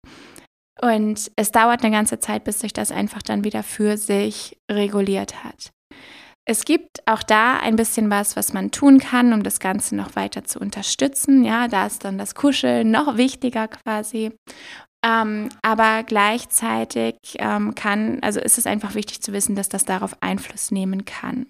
Und 0.81 1.31
es 1.37 1.51
dauert 1.51 1.83
eine 1.83 1.95
ganze 1.95 2.21
Zeit, 2.21 2.45
bis 2.45 2.61
sich 2.61 2.73
das 2.73 2.93
einfach 2.93 3.23
dann 3.23 3.45
wieder 3.45 3.63
für 3.63 3.97
sich 3.97 4.59
reguliert 4.71 5.43
hat. 5.43 5.71
Es 6.51 6.65
gibt 6.65 7.07
auch 7.07 7.23
da 7.23 7.59
ein 7.59 7.77
bisschen 7.77 8.09
was, 8.09 8.35
was 8.35 8.55
man 8.55 8.71
tun 8.71 9.01
kann, 9.01 9.35
um 9.35 9.43
das 9.43 9.61
Ganze 9.61 9.95
noch 9.95 10.17
weiter 10.17 10.45
zu 10.45 10.59
unterstützen. 10.59 11.45
Ja, 11.45 11.69
da 11.69 11.87
ist 11.87 12.07
dann 12.07 12.17
das 12.17 12.35
Kuscheln 12.35 12.91
noch 12.91 13.19
wichtiger 13.19 13.69
quasi. 13.69 14.33
Ähm, 15.09 15.49
aber 15.63 16.03
gleichzeitig 16.03 17.17
ähm, 17.39 17.75
kann, 17.75 18.19
also 18.23 18.41
ist 18.41 18.59
es 18.59 18.67
einfach 18.67 18.95
wichtig 18.95 19.23
zu 19.23 19.33
wissen, 19.33 19.57
dass 19.57 19.69
das 19.69 19.85
darauf 19.85 20.17
Einfluss 20.21 20.71
nehmen 20.71 21.05
kann 21.05 21.47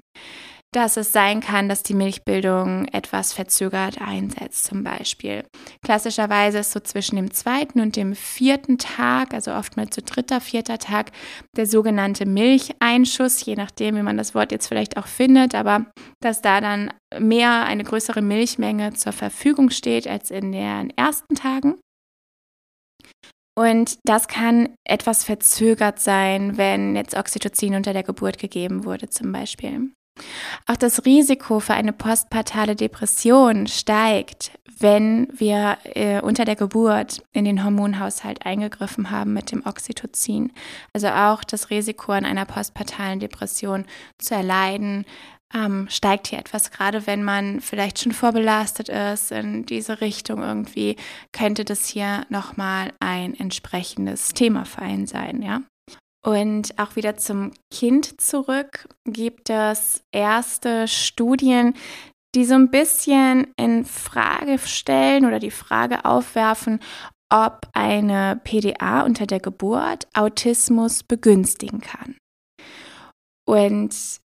dass 0.72 0.98
es 0.98 1.12
sein 1.12 1.40
kann, 1.40 1.68
dass 1.68 1.82
die 1.82 1.94
Milchbildung 1.94 2.86
etwas 2.88 3.32
verzögert 3.32 4.00
einsetzt, 4.00 4.64
zum 4.64 4.84
Beispiel. 4.84 5.44
Klassischerweise 5.82 6.58
ist 6.58 6.72
so 6.72 6.80
zwischen 6.80 7.16
dem 7.16 7.32
zweiten 7.32 7.80
und 7.80 7.96
dem 7.96 8.14
vierten 8.14 8.76
Tag, 8.76 9.32
also 9.32 9.52
oftmals 9.54 9.96
so 9.96 10.02
dritter, 10.04 10.42
vierter 10.42 10.78
Tag, 10.78 11.12
der 11.56 11.66
sogenannte 11.66 12.26
Milcheinschuss, 12.26 13.44
je 13.44 13.54
nachdem, 13.54 13.96
wie 13.96 14.02
man 14.02 14.18
das 14.18 14.34
Wort 14.34 14.52
jetzt 14.52 14.68
vielleicht 14.68 14.98
auch 14.98 15.06
findet, 15.06 15.54
aber 15.54 15.86
dass 16.20 16.42
da 16.42 16.60
dann 16.60 16.92
mehr, 17.18 17.64
eine 17.64 17.84
größere 17.84 18.20
Milchmenge 18.20 18.92
zur 18.92 19.12
Verfügung 19.12 19.70
steht 19.70 20.06
als 20.06 20.30
in 20.30 20.52
den 20.52 20.90
ersten 20.96 21.34
Tagen. 21.34 21.76
Und 23.58 23.98
das 24.04 24.28
kann 24.28 24.68
etwas 24.84 25.24
verzögert 25.24 25.98
sein, 25.98 26.56
wenn 26.56 26.94
jetzt 26.94 27.16
Oxytocin 27.16 27.74
unter 27.74 27.92
der 27.92 28.04
Geburt 28.04 28.38
gegeben 28.38 28.84
wurde, 28.84 29.10
zum 29.10 29.32
Beispiel. 29.32 29.90
Auch 30.68 30.76
das 30.76 31.04
Risiko 31.04 31.58
für 31.58 31.74
eine 31.74 31.92
postpartale 31.92 32.76
Depression 32.76 33.66
steigt, 33.66 34.52
wenn 34.78 35.26
wir 35.32 35.76
äh, 35.82 36.20
unter 36.20 36.44
der 36.44 36.54
Geburt 36.54 37.20
in 37.32 37.44
den 37.44 37.64
Hormonhaushalt 37.64 38.46
eingegriffen 38.46 39.10
haben 39.10 39.32
mit 39.32 39.50
dem 39.50 39.66
Oxytocin. 39.66 40.52
Also 40.92 41.08
auch 41.08 41.42
das 41.42 41.70
Risiko 41.70 42.12
an 42.12 42.24
einer 42.24 42.44
postpartalen 42.44 43.18
Depression 43.18 43.86
zu 44.18 44.36
erleiden, 44.36 45.04
ähm, 45.54 45.86
steigt 45.90 46.28
hier 46.28 46.38
etwas, 46.38 46.70
gerade 46.70 47.06
wenn 47.06 47.24
man 47.24 47.60
vielleicht 47.60 47.98
schon 47.98 48.12
vorbelastet 48.12 48.88
ist 48.88 49.32
in 49.32 49.64
diese 49.64 50.00
Richtung 50.00 50.42
irgendwie, 50.42 50.96
könnte 51.32 51.64
das 51.64 51.86
hier 51.86 52.26
nochmal 52.28 52.92
ein 53.00 53.34
entsprechendes 53.34 54.30
Thema 54.30 54.64
für 54.64 54.82
einen 54.82 55.06
sein, 55.06 55.42
ja. 55.42 55.62
Und 56.24 56.78
auch 56.78 56.96
wieder 56.96 57.16
zum 57.16 57.52
Kind 57.72 58.20
zurück 58.20 58.88
gibt 59.04 59.50
es 59.50 60.02
erste 60.12 60.88
Studien, 60.88 61.74
die 62.34 62.44
so 62.44 62.54
ein 62.54 62.70
bisschen 62.70 63.46
in 63.56 63.84
Frage 63.84 64.58
stellen 64.58 65.24
oder 65.24 65.38
die 65.38 65.50
Frage 65.50 66.04
aufwerfen, 66.04 66.80
ob 67.32 67.68
eine 67.72 68.40
PDA 68.44 69.02
unter 69.02 69.26
der 69.26 69.40
Geburt 69.40 70.06
Autismus 70.14 71.02
begünstigen 71.02 71.80
kann. 71.80 72.16
Und 73.46 74.20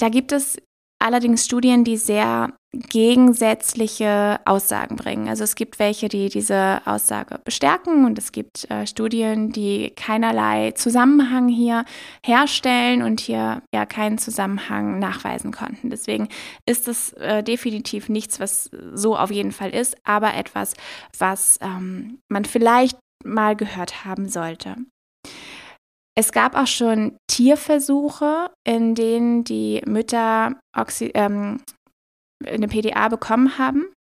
da 0.00 0.08
gibt 0.08 0.32
es 0.32 0.56
allerdings 0.98 1.44
Studien, 1.44 1.84
die 1.84 1.96
sehr 1.96 2.52
gegensätzliche 2.72 4.38
Aussagen 4.44 4.94
bringen. 4.94 5.28
Also 5.28 5.42
es 5.42 5.56
gibt 5.56 5.80
welche, 5.80 6.08
die 6.08 6.28
diese 6.28 6.82
Aussage 6.84 7.40
bestärken 7.44 8.04
und 8.04 8.16
es 8.16 8.30
gibt 8.30 8.70
äh, 8.70 8.86
Studien, 8.86 9.50
die 9.50 9.90
keinerlei 9.96 10.70
Zusammenhang 10.72 11.48
hier 11.48 11.84
herstellen 12.24 13.02
und 13.02 13.18
hier 13.20 13.62
ja 13.74 13.86
keinen 13.86 14.18
Zusammenhang 14.18 15.00
nachweisen 15.00 15.50
konnten. 15.50 15.90
Deswegen 15.90 16.28
ist 16.64 16.86
es 16.86 17.12
äh, 17.14 17.42
definitiv 17.42 18.08
nichts, 18.08 18.38
was 18.38 18.70
so 18.94 19.16
auf 19.16 19.32
jeden 19.32 19.52
Fall 19.52 19.70
ist, 19.70 19.96
aber 20.04 20.34
etwas, 20.34 20.74
was 21.18 21.58
ähm, 21.60 22.20
man 22.28 22.44
vielleicht 22.44 22.98
mal 23.24 23.56
gehört 23.56 24.04
haben 24.04 24.28
sollte. 24.28 24.76
Es 26.16 26.32
gab 26.32 26.54
auch 26.56 26.66
schon 26.66 27.16
Tierversuche, 27.28 28.50
in 28.66 28.94
denen 28.94 29.44
die 29.44 29.82
Mütter 29.86 30.58
Oxy 30.76 31.10
ähm, 31.14 31.62
eine 32.44 32.68
PDA 32.68 33.08
bekommen 33.08 33.58
haben. 33.58 33.92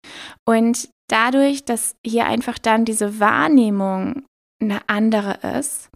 Und 0.48 0.90
dadurch, 1.10 1.66
dass 1.66 1.96
hier 2.06 2.26
einfach 2.26 2.58
dann 2.58 2.86
diese 2.86 3.20
Wahrnehmung 3.20 4.26
eine 4.62 4.82
andere 4.88 5.40
ist, 5.58 5.90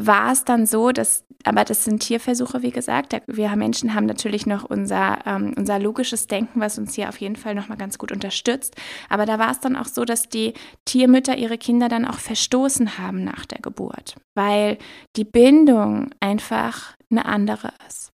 war 0.00 0.32
es 0.32 0.44
dann 0.44 0.66
so, 0.66 0.92
dass, 0.92 1.24
aber 1.48 1.64
das 1.64 1.84
sind 1.84 2.00
Tierversuche, 2.00 2.62
wie 2.62 2.70
gesagt, 2.70 3.16
wir 3.26 3.48
Menschen 3.56 3.94
haben 3.94 4.04
natürlich 4.04 4.46
noch 4.46 4.64
unser, 4.64 5.18
ähm, 5.26 5.54
unser 5.56 5.78
logisches 5.78 6.26
Denken, 6.26 6.60
was 6.60 6.78
uns 6.78 6.94
hier 6.94 7.08
auf 7.08 7.18
jeden 7.20 7.36
Fall 7.36 7.54
nochmal 7.54 7.78
ganz 7.78 7.96
gut 7.96 8.12
unterstützt. 8.12 8.76
Aber 9.08 9.24
da 9.24 9.38
war 9.38 9.50
es 9.50 9.60
dann 9.60 9.74
auch 9.74 9.86
so, 9.86 10.04
dass 10.04 10.28
die 10.28 10.52
Tiermütter 10.84 11.38
ihre 11.38 11.56
Kinder 11.56 11.88
dann 11.88 12.04
auch 12.04 12.18
verstoßen 12.18 12.98
haben 12.98 13.24
nach 13.24 13.46
der 13.46 13.60
Geburt, 13.60 14.16
weil 14.34 14.76
die 15.16 15.24
Bindung 15.24 16.10
einfach 16.20 16.94
eine 17.10 17.24
andere 17.24 17.72
ist. 17.88 18.12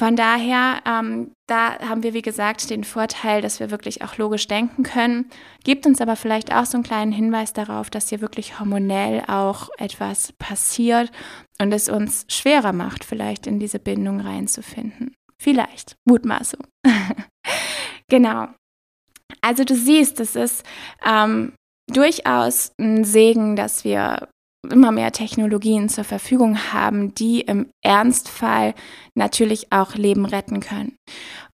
Von 0.00 0.16
daher, 0.16 0.80
ähm, 0.86 1.32
da 1.46 1.78
haben 1.80 2.02
wir, 2.02 2.14
wie 2.14 2.22
gesagt, 2.22 2.70
den 2.70 2.84
Vorteil, 2.84 3.42
dass 3.42 3.60
wir 3.60 3.70
wirklich 3.70 4.00
auch 4.00 4.16
logisch 4.16 4.48
denken 4.48 4.82
können. 4.82 5.28
Gibt 5.62 5.84
uns 5.84 6.00
aber 6.00 6.16
vielleicht 6.16 6.54
auch 6.54 6.64
so 6.64 6.78
einen 6.78 6.84
kleinen 6.84 7.12
Hinweis 7.12 7.52
darauf, 7.52 7.90
dass 7.90 8.08
hier 8.08 8.22
wirklich 8.22 8.58
hormonell 8.58 9.22
auch 9.26 9.68
etwas 9.76 10.32
passiert 10.38 11.12
und 11.60 11.70
es 11.72 11.90
uns 11.90 12.24
schwerer 12.28 12.72
macht, 12.72 13.04
vielleicht 13.04 13.46
in 13.46 13.60
diese 13.60 13.78
Bindung 13.78 14.20
reinzufinden. 14.20 15.14
Vielleicht, 15.38 15.96
Mutmaßung. 16.08 16.66
genau. 18.08 18.48
Also 19.42 19.64
du 19.64 19.74
siehst, 19.74 20.18
es 20.18 20.34
ist 20.34 20.64
ähm, 21.04 21.52
durchaus 21.92 22.72
ein 22.80 23.04
Segen, 23.04 23.54
dass 23.54 23.84
wir 23.84 24.28
immer 24.68 24.92
mehr 24.92 25.12
Technologien 25.12 25.88
zur 25.88 26.04
Verfügung 26.04 26.72
haben, 26.72 27.14
die 27.14 27.40
im 27.40 27.70
Ernstfall 27.82 28.74
natürlich 29.14 29.72
auch 29.72 29.94
Leben 29.94 30.26
retten 30.26 30.60
können. 30.60 30.96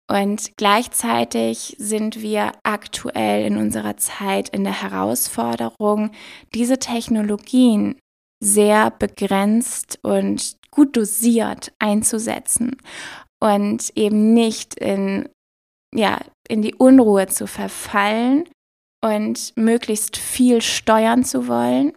Und 0.09 0.57
gleichzeitig 0.57 1.75
sind 1.79 2.23
wir 2.23 2.53
aktuell 2.63 3.45
in 3.45 3.57
unserer 3.57 3.97
Zeit 3.97 4.49
in 4.51 4.63
der 4.63 4.83
Herausforderung, 4.83 6.13
diese 6.55 6.79
Technologien 6.79 7.97
sehr 8.43 8.91
begrenzt 8.91 9.99
und 10.03 10.57
gut 10.71 10.97
dosiert 10.97 11.73
einzusetzen 11.79 12.77
und 13.43 13.91
eben 13.97 14.33
nicht 14.35 14.75
in, 14.75 15.29
ja, 15.95 16.21
in 16.49 16.63
die 16.63 16.75
Unruhe 16.75 17.27
zu 17.27 17.47
verfallen 17.47 18.45
und 19.05 19.53
möglichst 19.57 20.17
viel 20.17 20.63
steuern 20.63 21.25
zu 21.25 21.49
wollen, 21.49 21.93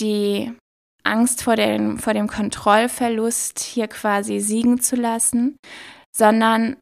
die 0.00 0.52
Angst 1.04 1.42
vor 1.42 1.56
dem, 1.56 1.98
vor 1.98 2.14
dem 2.14 2.28
Kontrollverlust 2.28 3.58
hier 3.58 3.88
quasi 3.88 4.40
siegen 4.40 4.80
zu 4.80 4.96
lassen, 4.96 5.56
sondern 6.14 6.76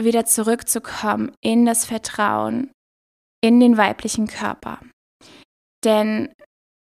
wieder 0.00 0.26
zurückzukommen 0.26 1.32
in 1.40 1.64
das 1.64 1.84
Vertrauen, 1.84 2.70
in 3.42 3.60
den 3.60 3.76
weiblichen 3.76 4.26
Körper. 4.26 4.80
Denn 5.84 6.32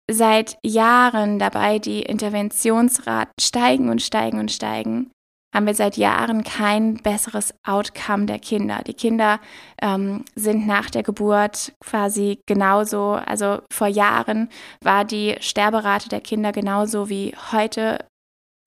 seit 0.10 0.58
Jahren 0.64 1.40
dabei 1.40 1.80
die 1.80 2.04
Interventionsraten 2.04 3.34
steigen 3.40 3.90
und 3.90 4.02
steigen 4.02 4.40
und 4.40 4.52
steigen, 4.52 5.12
haben 5.56 5.68
wir 5.68 5.74
seit 5.74 5.96
Jahren 5.96 6.44
kein 6.44 6.98
besseres 6.98 7.54
Outcome 7.64 8.26
der 8.26 8.40
Kinder. 8.40 8.82
Die 8.86 8.94
Kinder 8.94 9.40
ähm, 9.82 10.26
sind 10.36 10.68
nach 10.68 10.90
der 10.90 11.02
Geburt 11.02 11.72
quasi 11.80 12.40
genauso, 12.46 13.14
also 13.14 13.60
vor 13.72 13.88
Jahren 13.88 14.50
war 14.82 15.06
die 15.06 15.38
Sterberate 15.40 16.10
der 16.10 16.20
Kinder 16.20 16.52
genauso 16.52 17.08
wie 17.10 17.34
heute 17.54 18.06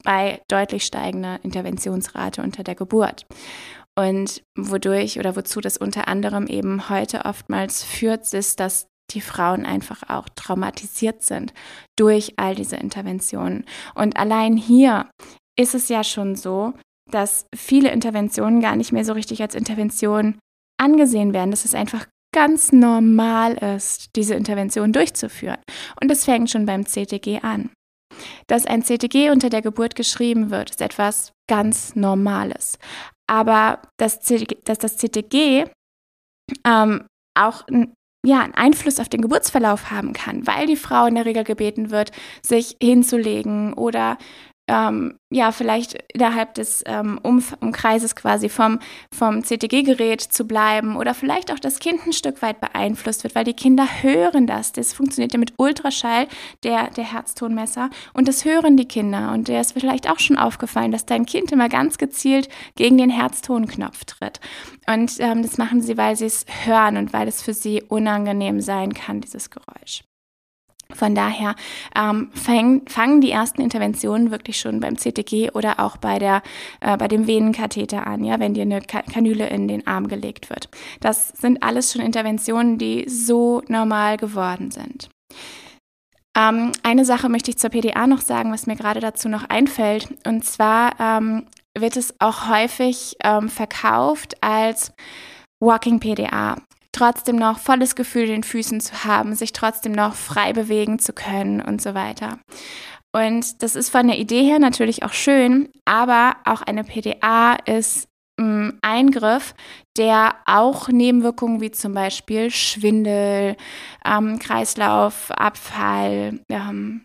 bei 0.02 0.40
deutlich 0.48 0.84
steigender 0.84 1.38
Interventionsrate 1.42 2.40
unter 2.40 2.64
der 2.64 2.74
Geburt. 2.74 3.26
Und 3.94 4.42
wodurch 4.56 5.18
oder 5.18 5.36
wozu 5.36 5.60
das 5.60 5.76
unter 5.76 6.08
anderem 6.08 6.46
eben 6.46 6.88
heute 6.88 7.26
oftmals 7.26 7.84
führt, 7.84 8.32
ist, 8.32 8.60
dass 8.60 8.86
die 9.10 9.20
Frauen 9.20 9.66
einfach 9.66 10.08
auch 10.08 10.28
traumatisiert 10.34 11.22
sind 11.22 11.52
durch 11.96 12.34
all 12.36 12.54
diese 12.54 12.76
Interventionen. 12.76 13.66
Und 13.94 14.16
allein 14.16 14.56
hier 14.56 15.10
ist 15.58 15.74
es 15.74 15.88
ja 15.88 16.04
schon 16.04 16.36
so, 16.36 16.72
dass 17.10 17.46
viele 17.54 17.90
Interventionen 17.90 18.60
gar 18.60 18.76
nicht 18.76 18.92
mehr 18.92 19.04
so 19.04 19.12
richtig 19.12 19.42
als 19.42 19.54
Intervention 19.54 20.38
angesehen 20.80 21.32
werden, 21.32 21.50
dass 21.50 21.64
es 21.64 21.74
einfach 21.74 22.06
ganz 22.34 22.72
normal 22.72 23.54
ist, 23.54 24.14
diese 24.14 24.34
Intervention 24.34 24.92
durchzuführen. 24.92 25.58
Und 26.00 26.08
das 26.08 26.24
fängt 26.24 26.50
schon 26.50 26.66
beim 26.66 26.86
CTG 26.86 27.40
an. 27.42 27.70
Dass 28.46 28.66
ein 28.66 28.82
CTG 28.82 29.30
unter 29.30 29.48
der 29.48 29.62
Geburt 29.62 29.94
geschrieben 29.94 30.50
wird, 30.50 30.70
ist 30.70 30.82
etwas 30.82 31.32
ganz 31.48 31.94
Normales. 31.96 32.78
Aber 33.26 33.82
dass, 33.96 34.20
dass 34.64 34.78
das 34.78 34.96
CTG 34.96 35.66
ähm, 36.64 37.06
auch 37.34 37.64
ja, 38.26 38.42
einen 38.42 38.54
Einfluss 38.54 38.98
auf 38.98 39.08
den 39.08 39.22
Geburtsverlauf 39.22 39.90
haben 39.90 40.12
kann, 40.12 40.46
weil 40.46 40.66
die 40.66 40.76
Frau 40.76 41.06
in 41.06 41.14
der 41.14 41.24
Regel 41.24 41.44
gebeten 41.44 41.90
wird, 41.90 42.10
sich 42.42 42.76
hinzulegen 42.82 43.74
oder 43.74 44.18
ähm, 44.68 45.18
ja, 45.30 45.52
vielleicht 45.52 45.94
innerhalb 46.12 46.54
des 46.54 46.82
ähm, 46.86 47.18
Umkreises 47.22 48.16
quasi 48.16 48.48
vom, 48.48 48.78
vom 49.12 49.42
CTG-Gerät 49.42 50.20
zu 50.20 50.46
bleiben 50.46 50.96
oder 50.96 51.14
vielleicht 51.14 51.52
auch 51.52 51.58
das 51.58 51.80
Kind 51.80 52.06
ein 52.06 52.12
Stück 52.12 52.40
weit 52.40 52.60
beeinflusst 52.60 53.24
wird, 53.24 53.34
weil 53.34 53.44
die 53.44 53.54
Kinder 53.54 53.86
hören 54.02 54.46
das. 54.46 54.72
Das 54.72 54.92
funktioniert 54.92 55.32
ja 55.32 55.38
mit 55.38 55.54
Ultraschall, 55.58 56.28
der, 56.62 56.90
der 56.90 57.12
Herztonmesser, 57.12 57.90
und 58.14 58.28
das 58.28 58.44
hören 58.44 58.76
die 58.76 58.88
Kinder. 58.88 59.32
Und 59.32 59.48
der 59.48 59.60
ist 59.60 59.72
vielleicht 59.72 60.10
auch 60.10 60.18
schon 60.18 60.38
aufgefallen, 60.38 60.92
dass 60.92 61.06
dein 61.06 61.26
Kind 61.26 61.52
immer 61.52 61.68
ganz 61.68 61.98
gezielt 61.98 62.48
gegen 62.76 62.96
den 62.98 63.10
Herztonknopf 63.10 64.04
tritt. 64.04 64.40
Und 64.86 65.12
ähm, 65.18 65.42
das 65.42 65.58
machen 65.58 65.82
sie, 65.82 65.96
weil 65.96 66.16
sie 66.16 66.26
es 66.26 66.46
hören 66.64 66.96
und 66.96 67.12
weil 67.12 67.28
es 67.28 67.42
für 67.42 67.54
sie 67.54 67.82
unangenehm 67.82 68.60
sein 68.60 68.94
kann, 68.94 69.20
dieses 69.20 69.50
Geräusch. 69.50 70.07
Von 70.94 71.14
daher 71.14 71.54
ähm, 71.94 72.30
fang, 72.32 72.82
fangen 72.88 73.20
die 73.20 73.30
ersten 73.30 73.60
Interventionen 73.60 74.30
wirklich 74.30 74.58
schon 74.58 74.80
beim 74.80 74.96
CTG 74.96 75.50
oder 75.50 75.80
auch 75.80 75.98
bei, 75.98 76.18
der, 76.18 76.42
äh, 76.80 76.96
bei 76.96 77.08
dem 77.08 77.26
Venenkatheter 77.26 78.06
an, 78.06 78.24
ja, 78.24 78.40
wenn 78.40 78.54
dir 78.54 78.62
eine 78.62 78.80
Kanüle 78.80 79.48
in 79.48 79.68
den 79.68 79.86
Arm 79.86 80.08
gelegt 80.08 80.48
wird. 80.48 80.70
Das 81.00 81.28
sind 81.28 81.62
alles 81.62 81.92
schon 81.92 82.00
Interventionen, 82.00 82.78
die 82.78 83.06
so 83.06 83.62
normal 83.68 84.16
geworden 84.16 84.70
sind. 84.70 85.10
Ähm, 86.34 86.72
eine 86.82 87.04
Sache 87.04 87.28
möchte 87.28 87.50
ich 87.50 87.58
zur 87.58 87.70
PDA 87.70 88.06
noch 88.06 88.22
sagen, 88.22 88.50
was 88.50 88.66
mir 88.66 88.76
gerade 88.76 89.00
dazu 89.00 89.28
noch 89.28 89.44
einfällt. 89.50 90.08
Und 90.26 90.46
zwar 90.46 90.98
ähm, 90.98 91.46
wird 91.76 91.98
es 91.98 92.14
auch 92.18 92.48
häufig 92.48 93.16
ähm, 93.22 93.50
verkauft 93.50 94.42
als 94.42 94.92
Walking 95.60 96.00
PDA 96.00 96.56
trotzdem 96.98 97.36
noch 97.36 97.58
volles 97.58 97.94
Gefühl 97.94 98.24
in 98.24 98.30
den 98.30 98.42
Füßen 98.42 98.80
zu 98.80 99.04
haben, 99.04 99.34
sich 99.34 99.52
trotzdem 99.52 99.92
noch 99.92 100.14
frei 100.14 100.52
bewegen 100.52 100.98
zu 100.98 101.12
können 101.12 101.60
und 101.60 101.80
so 101.80 101.94
weiter. 101.94 102.38
Und 103.14 103.62
das 103.62 103.76
ist 103.76 103.90
von 103.90 104.08
der 104.08 104.18
Idee 104.18 104.44
her 104.44 104.58
natürlich 104.58 105.02
auch 105.02 105.12
schön, 105.12 105.68
aber 105.84 106.36
auch 106.44 106.62
eine 106.62 106.84
PDA 106.84 107.56
ist 107.64 108.08
ein 108.38 108.78
Eingriff, 108.82 109.54
der 109.96 110.36
auch 110.46 110.88
Nebenwirkungen 110.88 111.60
wie 111.60 111.70
zum 111.70 111.94
Beispiel 111.94 112.50
Schwindel, 112.50 113.56
ähm, 114.04 114.38
Kreislaufabfall, 114.38 116.40
ähm, 116.48 117.04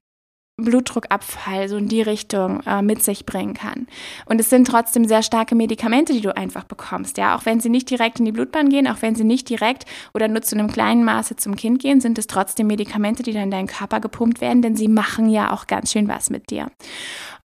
Blutdruckabfall 0.62 1.68
so 1.68 1.78
in 1.78 1.88
die 1.88 2.04
Richtung 2.04 2.62
äh, 2.68 2.82
mit 2.82 3.02
sich 3.02 3.26
bringen 3.26 3.56
kann. 3.56 3.88
Und 4.26 4.40
es 4.40 4.50
sind 4.50 4.68
trotzdem 4.68 5.06
sehr 5.06 5.24
starke 5.24 5.56
Medikamente, 5.56 6.14
die 6.14 6.22
du 6.22 6.36
einfach 6.36 6.64
bekommst. 6.64 7.18
Ja, 7.18 7.36
auch 7.36 7.46
wenn 7.46 7.60
sie 7.60 7.70
nicht 7.70 7.90
direkt 7.90 8.20
in 8.20 8.26
die 8.26 8.32
Blutbahn 8.32 8.70
gehen, 8.70 8.88
auch 8.88 9.02
wenn 9.02 9.16
sie 9.16 9.24
nicht 9.24 9.50
direkt 9.50 9.86
oder 10.14 10.28
nur 10.28 10.44
zu 10.44 10.56
einem 10.56 10.72
kleinen 10.72 11.04
Maße 11.04 11.38
zum 11.38 11.56
Kind 11.56 11.82
gehen, 11.82 12.02
sind 12.02 12.20
es 12.20 12.28
trotzdem 12.28 12.68
Medikamente, 12.68 13.24
die 13.24 13.34
dann 13.34 13.44
in 13.44 13.52
deinen 13.52 13.68
Körper 13.68 14.00
gepumpt 14.00 14.42
werden, 14.42 14.62
denn 14.62 14.76
sie 14.76 14.88
machen 14.88 15.28
ja 15.30 15.52
auch 15.52 15.66
ganz 15.66 15.92
schön 15.92 16.08
was 16.08 16.30
mit 16.30 16.52
dir. 16.52 16.70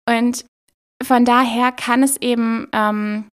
Und 0.07 0.45
von 1.01 1.23
daher 1.23 1.71
kann 1.71 2.03
es 2.03 2.17
eben 2.17 2.67
ähm, 2.73 3.25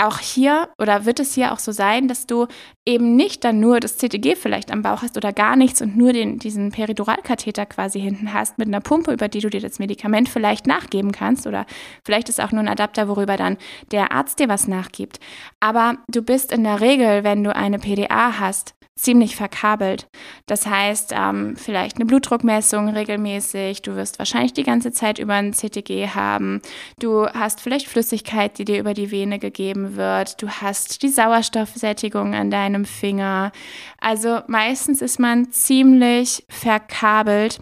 auch 0.00 0.18
hier 0.18 0.68
oder 0.78 1.04
wird 1.04 1.20
es 1.20 1.34
hier 1.34 1.52
auch 1.52 1.58
so 1.58 1.72
sein, 1.72 2.08
dass 2.08 2.26
du 2.26 2.46
eben 2.86 3.16
nicht 3.16 3.44
dann 3.44 3.60
nur 3.60 3.80
das 3.80 3.98
CTG 3.98 4.36
vielleicht 4.36 4.70
am 4.70 4.82
Bauch 4.82 5.02
hast 5.02 5.16
oder 5.16 5.32
gar 5.32 5.56
nichts 5.56 5.82
und 5.82 5.96
nur 5.96 6.12
den, 6.12 6.38
diesen 6.38 6.72
Periduralkatheter 6.72 7.66
quasi 7.66 8.00
hinten 8.00 8.32
hast 8.32 8.58
mit 8.58 8.68
einer 8.68 8.80
Pumpe, 8.80 9.12
über 9.12 9.28
die 9.28 9.40
du 9.40 9.50
dir 9.50 9.60
das 9.60 9.78
Medikament 9.78 10.28
vielleicht 10.28 10.66
nachgeben 10.66 11.12
kannst 11.12 11.46
oder 11.46 11.66
vielleicht 12.04 12.28
ist 12.28 12.40
auch 12.40 12.52
nur 12.52 12.60
ein 12.60 12.68
Adapter, 12.68 13.08
worüber 13.08 13.36
dann 13.36 13.58
der 13.92 14.12
Arzt 14.12 14.38
dir 14.38 14.48
was 14.48 14.66
nachgibt. 14.66 15.20
Aber 15.60 15.96
du 16.08 16.22
bist 16.22 16.52
in 16.52 16.64
der 16.64 16.80
Regel, 16.80 17.24
wenn 17.24 17.44
du 17.44 17.54
eine 17.54 17.78
PDA 17.78 18.38
hast, 18.40 18.74
ziemlich 19.00 19.36
verkabelt. 19.36 20.08
Das 20.46 20.66
heißt, 20.66 21.12
ähm, 21.16 21.56
vielleicht 21.56 21.96
eine 21.96 22.06
Blutdruckmessung 22.06 22.88
regelmäßig, 22.90 23.82
du 23.82 23.96
wirst 23.96 24.18
wahrscheinlich 24.18 24.52
die 24.52 24.62
ganze 24.62 24.92
Zeit 24.92 25.18
über 25.18 25.34
ein 25.34 25.52
CTG 25.52 26.08
haben, 26.08 26.60
du 26.98 27.26
hast 27.26 27.60
vielleicht 27.60 27.88
Flüssigkeit, 27.88 28.58
die 28.58 28.64
dir 28.64 28.78
über 28.78 28.94
die 28.94 29.10
Vene 29.10 29.38
gegeben 29.38 29.89
wird, 29.96 30.42
du 30.42 30.48
hast 30.48 31.02
die 31.02 31.08
Sauerstoffsättigung 31.08 32.34
an 32.34 32.50
deinem 32.50 32.84
Finger. 32.84 33.52
Also 34.00 34.40
meistens 34.46 35.02
ist 35.02 35.18
man 35.18 35.50
ziemlich 35.52 36.44
verkabelt 36.48 37.60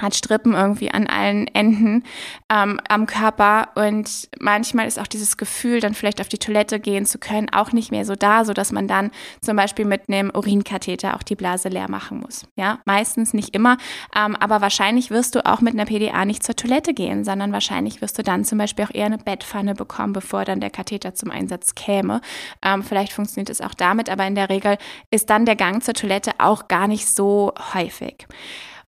hat 0.00 0.14
Strippen 0.14 0.54
irgendwie 0.54 0.90
an 0.90 1.06
allen 1.06 1.48
Enden 1.48 2.04
ähm, 2.48 2.80
am 2.88 3.06
Körper 3.06 3.68
und 3.74 4.28
manchmal 4.38 4.86
ist 4.86 4.98
auch 4.98 5.06
dieses 5.08 5.36
Gefühl, 5.36 5.80
dann 5.80 5.94
vielleicht 5.94 6.20
auf 6.20 6.28
die 6.28 6.38
Toilette 6.38 6.78
gehen 6.78 7.04
zu 7.04 7.18
können, 7.18 7.48
auch 7.52 7.72
nicht 7.72 7.90
mehr 7.90 8.04
so 8.04 8.14
da, 8.14 8.44
so 8.44 8.52
dass 8.52 8.70
man 8.70 8.86
dann 8.86 9.10
zum 9.40 9.56
Beispiel 9.56 9.84
mit 9.84 10.08
einem 10.08 10.30
Urinkatheter 10.30 11.16
auch 11.16 11.22
die 11.22 11.34
Blase 11.34 11.68
leer 11.68 11.90
machen 11.90 12.20
muss. 12.20 12.46
Ja, 12.54 12.78
meistens 12.84 13.34
nicht 13.34 13.54
immer, 13.54 13.76
ähm, 14.14 14.36
aber 14.36 14.60
wahrscheinlich 14.60 15.10
wirst 15.10 15.34
du 15.34 15.44
auch 15.44 15.60
mit 15.60 15.74
einer 15.74 15.86
PDA 15.86 16.24
nicht 16.24 16.44
zur 16.44 16.54
Toilette 16.54 16.94
gehen, 16.94 17.24
sondern 17.24 17.52
wahrscheinlich 17.52 18.00
wirst 18.00 18.18
du 18.18 18.22
dann 18.22 18.44
zum 18.44 18.58
Beispiel 18.58 18.84
auch 18.84 18.94
eher 18.94 19.06
eine 19.06 19.18
Bettpfanne 19.18 19.74
bekommen, 19.74 20.12
bevor 20.12 20.44
dann 20.44 20.60
der 20.60 20.70
Katheter 20.70 21.14
zum 21.14 21.30
Einsatz 21.32 21.74
käme. 21.74 22.20
Ähm, 22.62 22.84
vielleicht 22.84 23.12
funktioniert 23.12 23.50
es 23.50 23.60
auch 23.60 23.74
damit, 23.74 24.08
aber 24.08 24.26
in 24.26 24.36
der 24.36 24.48
Regel 24.48 24.78
ist 25.10 25.28
dann 25.28 25.44
der 25.44 25.56
Gang 25.56 25.82
zur 25.82 25.94
Toilette 25.94 26.32
auch 26.38 26.68
gar 26.68 26.86
nicht 26.86 27.08
so 27.08 27.52
häufig. 27.74 28.26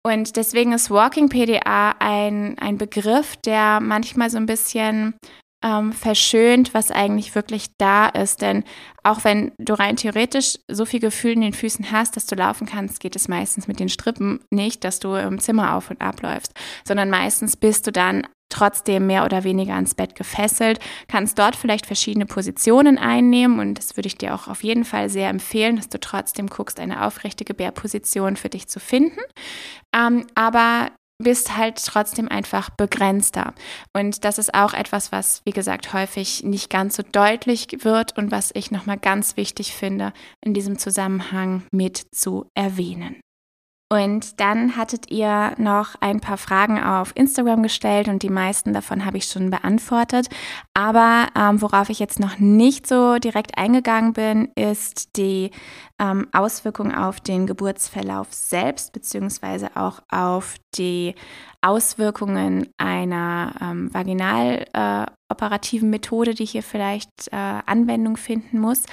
Und 0.07 0.37
deswegen 0.37 0.73
ist 0.73 0.91
Walking 0.91 1.29
PDA 1.29 1.95
ein, 1.99 2.59
ein 2.59 2.79
Begriff, 2.79 3.37
der 3.37 3.81
manchmal 3.81 4.31
so 4.31 4.37
ein 4.37 4.47
bisschen 4.47 5.15
ähm, 5.65 5.93
verschönt, 5.93 6.73
was 6.73 6.91
eigentlich 6.91 7.35
wirklich 7.35 7.67
da 7.79 8.07
ist. 8.07 8.43
Denn 8.43 8.65
auch 9.03 9.25
wenn 9.25 9.53
du 9.59 9.75
rein 9.75 9.97
theoretisch 9.97 10.59
so 10.71 10.85
viel 10.85 11.01
Gefühl 11.01 11.33
in 11.33 11.41
den 11.41 11.53
Füßen 11.53 11.91
hast, 11.91 12.17
dass 12.17 12.27
du 12.27 12.37
laufen 12.37 12.67
kannst, 12.67 13.01
geht 13.01 13.17
es 13.17 13.29
meistens 13.29 13.67
mit 13.67 13.81
den 13.81 13.89
Strippen 13.89 14.41
nicht, 14.51 14.85
dass 14.85 15.01
du 15.01 15.15
im 15.15 15.41
Zimmer 15.41 15.75
auf 15.75 15.91
und 15.91 16.01
ab 16.01 16.23
läufst, 16.23 16.53
sondern 16.87 17.11
meistens 17.11 17.57
bist 17.57 17.87
du 17.87 17.93
dann 17.93 18.27
trotzdem 18.49 19.07
mehr 19.07 19.25
oder 19.25 19.45
weniger 19.45 19.75
ans 19.75 19.95
Bett 19.95 20.15
gefesselt, 20.15 20.79
kannst 21.09 21.39
dort 21.39 21.57
vielleicht 21.57 21.87
verschiedene 21.87 22.27
Positionen 22.27 22.99
einnehmen 22.99 23.61
und 23.61 23.79
das 23.79 23.97
würde 23.97 24.07
ich 24.07 24.19
dir 24.19 24.35
auch 24.35 24.49
auf 24.49 24.63
jeden 24.65 24.85
Fall 24.85 25.09
sehr 25.09 25.29
empfehlen, 25.29 25.77
dass 25.77 25.89
du 25.89 26.01
trotzdem 26.01 26.49
guckst, 26.49 26.81
eine 26.81 27.05
aufrechte 27.05 27.45
Gebärposition 27.45 28.37
für 28.37 28.49
dich 28.49 28.69
zu 28.69 28.81
finden. 28.81 29.21
Ähm, 29.95 30.27
aber 30.35 30.91
bist 31.19 31.57
halt 31.57 31.85
trotzdem 31.85 32.29
einfach 32.29 32.71
begrenzter. 32.71 33.55
Und 33.93 34.25
das 34.25 34.39
ist 34.39 34.55
auch 34.55 34.73
etwas, 34.73 35.11
was, 35.11 35.43
wie 35.45 35.51
gesagt, 35.51 35.93
häufig 35.93 36.45
nicht 36.45 36.71
ganz 36.71 36.97
so 36.97 37.03
deutlich 37.03 37.67
wird 37.81 38.17
und 38.17 38.31
was 38.31 38.53
ich 38.55 38.71
nochmal 38.71 38.99
ganz 38.99 39.37
wichtig 39.37 39.73
finde, 39.73 40.13
in 40.45 40.55
diesem 40.55 40.79
Zusammenhang 40.79 41.65
mit 41.73 42.07
zu 42.15 42.49
erwähnen. 42.55 43.21
Und 43.90 44.38
dann 44.38 44.77
hattet 44.77 45.11
ihr 45.11 45.55
noch 45.57 45.94
ein 46.01 46.20
paar 46.20 46.37
Fragen 46.37 46.83
auf 46.83 47.12
Instagram 47.14 47.62
gestellt 47.62 48.09
und 48.09 48.22
die 48.22 48.29
meisten 48.29 48.74
davon 48.74 49.07
habe 49.07 49.16
ich 49.16 49.24
schon 49.24 49.48
beantwortet. 49.48 50.29
Aber 50.74 51.29
ähm, 51.35 51.62
worauf 51.62 51.88
ich 51.88 51.98
jetzt 51.98 52.20
noch 52.20 52.38
nicht 52.38 52.87
so 52.87 53.16
direkt 53.18 53.57
eingegangen 53.57 54.12
bin, 54.12 54.51
ist 54.57 55.16
die 55.16 55.53
ähm, 55.98 56.29
Auswirkung 56.33 56.94
auf 56.94 57.20
den 57.20 57.46
Geburtsverlauf 57.46 58.27
selbst, 58.31 58.92
beziehungsweise 58.92 59.74
auch 59.74 60.03
auf 60.11 60.57
die 60.79 61.14
Auswirkungen 61.61 62.69
einer 62.79 63.53
ähm, 63.61 63.93
vaginaloperativen 63.93 65.88
äh, 65.88 65.91
Methode, 65.91 66.35
die 66.35 66.45
hier 66.45 66.62
vielleicht 66.62 67.11
äh, 67.33 67.37
Anwendung 67.67 68.17
finden 68.17 68.61
muss. 68.61 68.85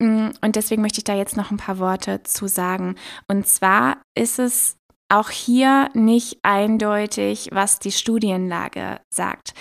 Mm, 0.00 0.28
und 0.40 0.56
deswegen 0.56 0.82
möchte 0.82 1.00
ich 1.00 1.04
da 1.04 1.14
jetzt 1.14 1.36
noch 1.36 1.50
ein 1.50 1.58
paar 1.58 1.78
Worte 1.78 2.22
zu 2.22 2.48
sagen. 2.48 2.94
Und 3.28 3.46
zwar 3.46 3.98
ist 4.14 4.38
es 4.38 4.76
auch 5.10 5.30
hier 5.30 5.90
nicht 5.94 6.38
eindeutig, 6.42 7.48
was 7.52 7.78
die 7.78 7.92
Studienlage 7.92 9.00
sagt. 9.10 9.54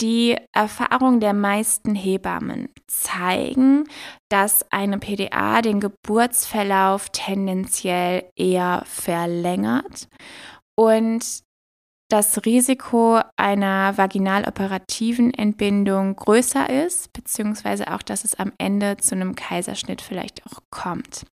Die 0.00 0.36
Erfahrung 0.52 1.20
der 1.20 1.34
meisten 1.34 1.94
Hebammen 1.94 2.68
zeigen, 2.88 3.84
dass 4.28 4.66
eine 4.72 4.98
PDA 4.98 5.62
den 5.62 5.78
Geburtsverlauf 5.78 7.10
tendenziell 7.10 8.24
eher 8.34 8.82
verlängert 8.86 10.08
und 10.76 11.44
das 12.10 12.44
Risiko 12.44 13.20
einer 13.36 13.96
vaginaloperativen 13.96 15.32
Entbindung 15.32 16.16
größer 16.16 16.68
ist, 16.68 17.12
beziehungsweise 17.12 17.92
auch, 17.92 18.02
dass 18.02 18.24
es 18.24 18.34
am 18.34 18.52
Ende 18.58 18.98
zu 18.98 19.14
einem 19.14 19.34
Kaiserschnitt 19.34 20.02
vielleicht 20.02 20.46
auch 20.46 20.60
kommt. 20.70 21.24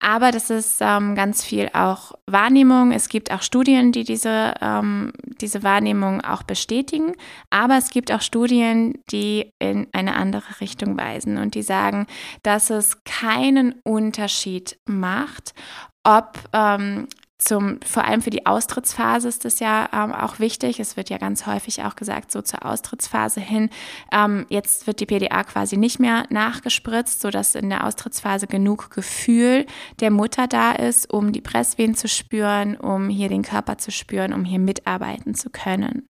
Aber 0.00 0.32
das 0.32 0.50
ist 0.50 0.78
ähm, 0.80 1.14
ganz 1.14 1.42
viel 1.42 1.70
auch 1.72 2.12
Wahrnehmung. 2.26 2.92
Es 2.92 3.08
gibt 3.08 3.32
auch 3.32 3.40
Studien, 3.40 3.90
die 3.90 4.04
diese, 4.04 4.52
ähm, 4.60 5.12
diese 5.40 5.62
Wahrnehmung 5.62 6.20
auch 6.20 6.42
bestätigen. 6.42 7.14
Aber 7.48 7.78
es 7.78 7.88
gibt 7.88 8.12
auch 8.12 8.20
Studien, 8.20 8.98
die 9.10 9.50
in 9.58 9.86
eine 9.92 10.14
andere 10.16 10.60
Richtung 10.60 10.98
weisen 10.98 11.38
und 11.38 11.54
die 11.54 11.62
sagen, 11.62 12.06
dass 12.42 12.68
es 12.68 13.02
keinen 13.04 13.76
Unterschied 13.82 14.78
macht, 14.86 15.54
ob 16.02 16.38
ähm, 16.52 17.08
zum, 17.38 17.80
vor 17.84 18.04
allem 18.04 18.22
für 18.22 18.30
die 18.30 18.46
Austrittsphase 18.46 19.28
ist 19.28 19.44
das 19.44 19.58
ja 19.58 19.88
ähm, 19.92 20.12
auch 20.12 20.38
wichtig. 20.38 20.78
Es 20.78 20.96
wird 20.96 21.10
ja 21.10 21.18
ganz 21.18 21.46
häufig 21.46 21.82
auch 21.82 21.96
gesagt, 21.96 22.30
so 22.30 22.42
zur 22.42 22.64
Austrittsphase 22.64 23.40
hin, 23.40 23.70
ähm, 24.12 24.46
jetzt 24.48 24.86
wird 24.86 25.00
die 25.00 25.06
PDA 25.06 25.42
quasi 25.42 25.76
nicht 25.76 25.98
mehr 25.98 26.24
nachgespritzt, 26.30 27.20
sodass 27.20 27.54
in 27.54 27.70
der 27.70 27.84
Austrittsphase 27.84 28.46
genug 28.46 28.90
Gefühl 28.90 29.66
der 30.00 30.10
Mutter 30.10 30.46
da 30.46 30.72
ist, 30.72 31.12
um 31.12 31.32
die 31.32 31.40
Presswehen 31.40 31.94
zu 31.94 32.08
spüren, 32.08 32.76
um 32.76 33.08
hier 33.08 33.28
den 33.28 33.42
Körper 33.42 33.78
zu 33.78 33.90
spüren, 33.90 34.32
um 34.32 34.44
hier 34.44 34.60
mitarbeiten 34.60 35.34
zu 35.34 35.50
können. 35.50 36.06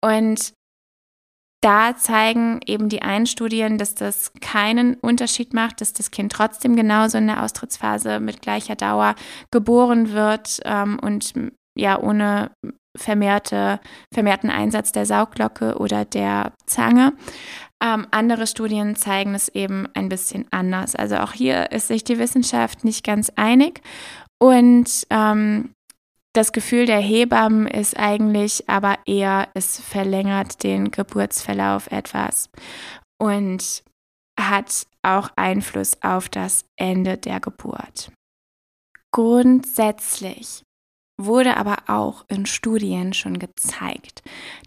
Und 0.00 0.54
da 1.62 1.96
zeigen 1.96 2.60
eben 2.66 2.88
die 2.88 3.02
einen 3.02 3.26
Studien, 3.26 3.78
dass 3.78 3.94
das 3.94 4.32
keinen 4.40 4.94
Unterschied 4.94 5.54
macht, 5.54 5.80
dass 5.80 5.92
das 5.92 6.10
Kind 6.10 6.32
trotzdem 6.32 6.76
genauso 6.76 7.18
in 7.18 7.28
der 7.28 7.42
Austrittsphase 7.42 8.20
mit 8.20 8.42
gleicher 8.42 8.74
Dauer 8.74 9.14
geboren 9.50 10.12
wird 10.12 10.60
ähm, 10.64 10.98
und 11.00 11.32
ja 11.76 11.98
ohne 11.98 12.50
vermehrte, 12.96 13.80
vermehrten 14.12 14.50
Einsatz 14.50 14.92
der 14.92 15.06
Sauglocke 15.06 15.78
oder 15.78 16.04
der 16.04 16.52
Zange. 16.66 17.14
Ähm, 17.82 18.06
andere 18.10 18.46
Studien 18.46 18.96
zeigen 18.96 19.34
es 19.34 19.48
eben 19.48 19.88
ein 19.94 20.08
bisschen 20.08 20.46
anders. 20.50 20.96
Also 20.96 21.16
auch 21.18 21.32
hier 21.32 21.70
ist 21.70 21.88
sich 21.88 22.02
die 22.04 22.18
Wissenschaft 22.18 22.84
nicht 22.84 23.04
ganz 23.04 23.30
einig. 23.36 23.80
Und 24.40 25.06
ähm, 25.10 25.74
das 26.32 26.52
Gefühl 26.52 26.86
der 26.86 27.00
Hebammen 27.00 27.66
ist 27.66 27.98
eigentlich 27.98 28.68
aber 28.68 28.98
eher, 29.06 29.48
es 29.54 29.78
verlängert 29.80 30.62
den 30.62 30.90
Geburtsverlauf 30.90 31.90
etwas 31.90 32.50
und 33.18 33.84
hat 34.38 34.86
auch 35.02 35.30
Einfluss 35.36 36.02
auf 36.02 36.28
das 36.28 36.64
Ende 36.76 37.18
der 37.18 37.40
Geburt. 37.40 38.10
Grundsätzlich 39.10 40.64
wurde 41.20 41.56
aber 41.58 41.84
auch 41.88 42.24
in 42.28 42.46
Studien 42.46 43.12
schon 43.12 43.38
gezeigt, 43.38 44.22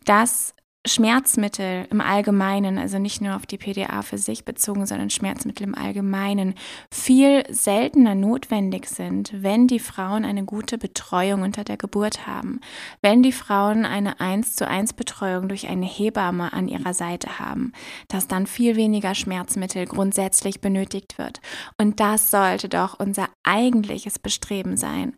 dass 0.05 0.53
Schmerzmittel 0.85 1.87
im 1.89 1.99
Allgemeinen, 1.99 2.77
also 2.77 2.99
nicht 2.99 3.19
nur 3.19 3.35
auf 3.35 3.47
die 3.47 3.57
PDA 3.57 4.03
für 4.03 4.19
sich 4.19 4.45
bezogen, 4.45 4.85
sondern 4.85 5.09
Schmerzmittel 5.09 5.65
im 5.65 5.75
Allgemeinen, 5.75 6.53
viel 6.91 7.43
seltener 7.49 8.13
notwendig 8.13 8.87
sind, 8.87 9.31
wenn 9.41 9.67
die 9.67 9.79
Frauen 9.79 10.25
eine 10.25 10.45
gute 10.45 10.77
Betreuung 10.77 11.41
unter 11.41 11.63
der 11.63 11.77
Geburt 11.77 12.27
haben, 12.27 12.59
wenn 13.01 13.23
die 13.23 13.31
Frauen 13.31 13.85
eine 13.85 14.19
1 14.19 14.55
zu 14.55 14.67
1 14.67 14.93
Betreuung 14.93 15.49
durch 15.49 15.67
eine 15.67 15.87
Hebamme 15.87 16.53
an 16.53 16.67
ihrer 16.67 16.93
Seite 16.93 17.39
haben, 17.39 17.73
dass 18.07 18.27
dann 18.27 18.45
viel 18.45 18.75
weniger 18.75 19.15
Schmerzmittel 19.15 19.87
grundsätzlich 19.87 20.61
benötigt 20.61 21.17
wird. 21.17 21.41
Und 21.79 21.99
das 21.99 22.29
sollte 22.29 22.69
doch 22.69 22.99
unser 22.99 23.29
eigentliches 23.43 24.19
Bestreben 24.19 24.77
sein, 24.77 25.13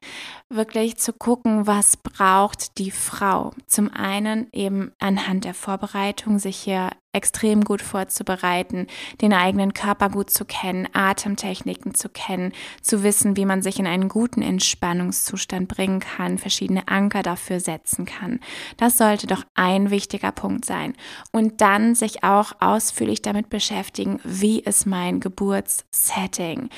wirklich 0.49 0.97
zu 0.97 1.11
gucken, 1.11 1.67
was 1.67 1.97
braucht 1.97 2.77
die 2.77 2.91
Frau. 2.91 3.51
Zum 3.65 3.91
einen 3.91 4.47
eben 4.53 4.93
anhand 4.99 5.43
der 5.43 5.56
Vorbereitung, 5.57 6.39
sich 6.39 6.57
hier 6.57 6.91
extrem 7.17 7.63
gut 7.63 7.81
vorzubereiten, 7.81 8.87
den 9.21 9.33
eigenen 9.33 9.73
Körper 9.73 10.09
gut 10.09 10.29
zu 10.29 10.45
kennen, 10.45 10.87
Atemtechniken 10.93 11.95
zu 11.95 12.09
kennen, 12.09 12.53
zu 12.81 13.03
wissen, 13.03 13.35
wie 13.35 13.45
man 13.45 13.61
sich 13.61 13.79
in 13.79 13.87
einen 13.87 14.07
guten 14.07 14.41
Entspannungszustand 14.41 15.67
bringen 15.67 15.99
kann, 15.99 16.37
verschiedene 16.37 16.87
Anker 16.87 17.23
dafür 17.23 17.59
setzen 17.59 18.05
kann. 18.05 18.39
Das 18.77 18.97
sollte 18.97 19.27
doch 19.27 19.43
ein 19.55 19.89
wichtiger 19.89 20.31
Punkt 20.31 20.63
sein. 20.65 20.93
Und 21.31 21.61
dann 21.61 21.95
sich 21.95 22.23
auch 22.23 22.53
ausführlich 22.59 23.21
damit 23.21 23.49
beschäftigen, 23.49 24.19
wie 24.23 24.59
ist 24.59 24.85
mein 24.85 25.19
Geburtssetting? 25.19 26.69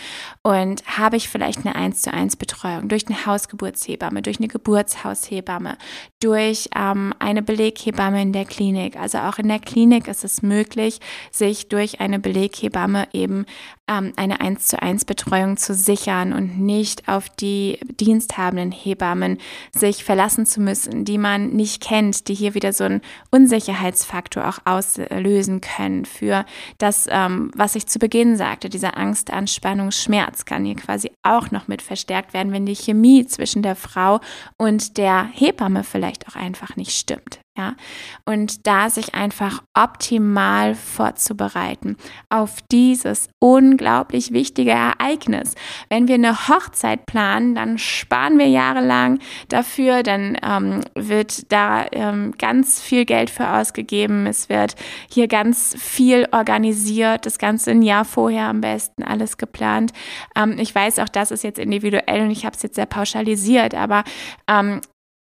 Und 0.42 0.84
habe 0.98 1.18
ich 1.18 1.30
vielleicht 1.30 1.66
eine 1.66 1.76
1 1.76 2.02
zu 2.02 2.14
1 2.14 2.38
Betreuung 2.38 2.88
durch 2.88 3.08
eine 3.08 3.26
Hausgeburtshebamme, 3.26 4.22
durch 4.22 4.40
eine 4.40 4.48
Geburtshaushebamme, 4.48 5.78
durch 6.22 6.70
ähm, 6.76 7.14
eine 7.20 7.42
Beleghebamme 7.42 8.22
in 8.22 8.34
der 8.34 8.46
Klinik. 8.46 8.98
Also 8.98 9.20
auch 9.20 9.38
in 9.38 9.48
der 9.48 9.60
Klinik 9.60 10.08
ist 10.08 10.24
es 10.24 10.29
möglich, 10.42 11.00
sich 11.32 11.68
durch 11.70 12.00
eine 12.00 12.20
Beleghebamme 12.20 13.08
eben 13.14 13.46
ähm, 13.90 14.14
eine 14.16 14.40
1 14.40 14.68
zu 14.68 14.82
1 14.82 15.06
Betreuung 15.06 15.58
zu 15.58 15.74
sichern 15.74 16.32
und 16.32 16.60
nicht 16.60 17.08
auf 17.08 17.30
die 17.30 17.80
diensthabenden 18.00 18.72
Hebammen 18.72 19.40
sich 19.76 20.04
verlassen 20.04 20.46
zu 20.46 20.62
müssen, 20.62 21.06
die 21.06 21.18
man 21.18 21.50
nicht 21.50 21.82
kennt, 21.82 22.28
die 22.28 22.36
hier 22.36 22.54
wieder 22.54 22.72
so 22.72 22.84
einen 22.84 23.02
Unsicherheitsfaktor 23.32 24.48
auch 24.48 24.60
auslösen 24.66 25.62
können 25.62 26.06
für 26.06 26.46
das, 26.78 27.08
ähm, 27.10 27.52
was 27.56 27.76
ich 27.76 27.88
zu 27.88 28.00
Beginn 28.00 28.38
sagte, 28.38 28.70
diese 28.70 28.96
Angst, 28.96 29.32
Anspannung, 29.32 29.92
Schmerz 29.92 30.46
kann 30.46 30.66
hier 30.66 30.76
quasi 30.76 31.12
auch 31.24 31.52
noch 31.52 31.68
mit 31.68 31.82
verstärkt 31.82 32.34
werden, 32.34 32.54
wenn 32.54 32.66
die 32.66 32.76
Chemie 32.76 33.26
zwischen 33.26 33.64
der 33.64 33.76
Frau 33.76 34.20
und 34.58 34.98
der 34.98 35.30
Hebamme 35.34 35.84
vielleicht 35.84 36.28
auch 36.28 36.36
einfach 36.36 36.76
nicht 36.76 36.92
stimmt. 36.92 37.40
Ja, 37.60 37.76
und 38.24 38.68
da 38.68 38.90
sich 38.90 39.16
einfach 39.16 39.62
optimal 39.74 40.76
vorzubereiten 40.76 41.98
auf 42.30 42.60
dieses 42.72 43.28
unglaublich 43.40 44.32
wichtige 44.32 44.72
Ereignis. 44.72 45.56
Wenn 45.90 46.08
wir 46.08 46.16
eine 46.16 46.48
Hochzeit 46.48 47.06
planen, 47.06 47.56
dann 47.56 47.78
sparen 47.78 48.40
wir 48.40 48.48
jahrelang 48.48 49.20
dafür, 49.50 50.04
dann 50.04 50.38
ähm, 50.42 50.86
wird 50.96 51.52
da 51.52 51.86
ähm, 51.92 52.34
ganz 52.38 52.82
viel 52.82 53.04
Geld 53.04 53.30
für 53.30 53.50
ausgegeben. 53.50 54.26
Es 54.26 54.48
wird 54.48 54.76
hier 55.12 55.28
ganz 55.28 55.76
viel 55.78 56.30
organisiert, 56.32 57.26
das 57.26 57.40
ganze 57.40 57.72
ein 57.72 57.82
Jahr 57.82 58.06
vorher 58.06 58.46
am 58.46 58.62
besten 58.62 59.04
alles 59.04 59.36
geplant. 59.36 59.92
Ähm, 60.34 60.56
ich 60.60 60.74
weiß 60.74 61.00
auch, 61.00 61.10
das 61.10 61.32
ist 61.32 61.44
jetzt 61.44 61.60
individuell 61.60 62.22
und 62.22 62.32
ich 62.32 62.46
habe 62.46 62.56
es 62.56 62.64
jetzt 62.64 62.76
sehr 62.76 62.86
pauschalisiert, 62.86 63.76
aber 63.76 64.06
ähm, 64.48 64.80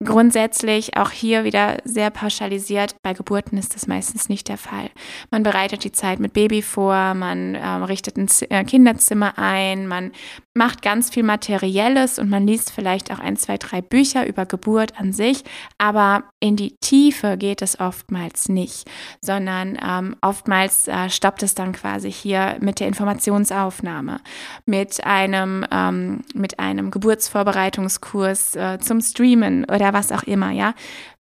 Grundsätzlich 0.04 0.96
auch 0.96 1.10
hier 1.10 1.44
wieder 1.44 1.78
sehr 1.84 2.10
pauschalisiert. 2.10 2.96
Bei 3.02 3.14
Geburten 3.14 3.56
ist 3.56 3.74
das 3.74 3.86
meistens 3.86 4.28
nicht 4.28 4.48
der 4.48 4.58
Fall. 4.58 4.90
Man 5.30 5.42
bereitet 5.42 5.84
die 5.84 5.92
Zeit 5.92 6.20
mit 6.20 6.32
Baby 6.32 6.62
vor, 6.62 7.14
man 7.14 7.54
äh, 7.54 7.66
richtet 7.66 8.16
ein 8.16 8.28
Z 8.28 8.50
äh, 8.50 8.64
Kinderzimmer 8.64 9.38
ein, 9.38 9.86
man 9.86 10.12
macht 10.54 10.82
ganz 10.82 11.10
viel 11.10 11.24
Materielles 11.24 12.18
und 12.20 12.30
man 12.30 12.46
liest 12.46 12.70
vielleicht 12.70 13.12
auch 13.12 13.18
ein, 13.18 13.36
zwei, 13.36 13.58
drei 13.58 13.82
Bücher 13.82 14.26
über 14.26 14.46
Geburt 14.46 14.98
an 14.98 15.12
sich, 15.12 15.42
aber 15.78 16.24
in 16.38 16.54
die 16.54 16.76
Tiefe 16.76 17.36
geht 17.36 17.60
es 17.60 17.80
oftmals 17.80 18.48
nicht, 18.48 18.88
sondern 19.20 19.76
ähm, 19.84 20.16
oftmals 20.20 20.86
äh, 20.86 21.10
stoppt 21.10 21.42
es 21.42 21.56
dann 21.56 21.72
quasi 21.72 22.10
hier 22.10 22.56
mit 22.60 22.78
der 22.78 22.86
Informationsaufnahme, 22.86 24.20
mit 24.64 25.04
einem, 25.04 25.66
ähm, 25.72 26.22
mit 26.34 26.60
einem 26.60 26.92
Geburtsvorbereitungskurs 26.92 28.54
äh, 28.54 28.78
zum 28.78 29.00
Streamen 29.00 29.64
oder 29.64 29.92
was 29.92 30.12
auch 30.12 30.22
immer, 30.22 30.52
ja. 30.52 30.74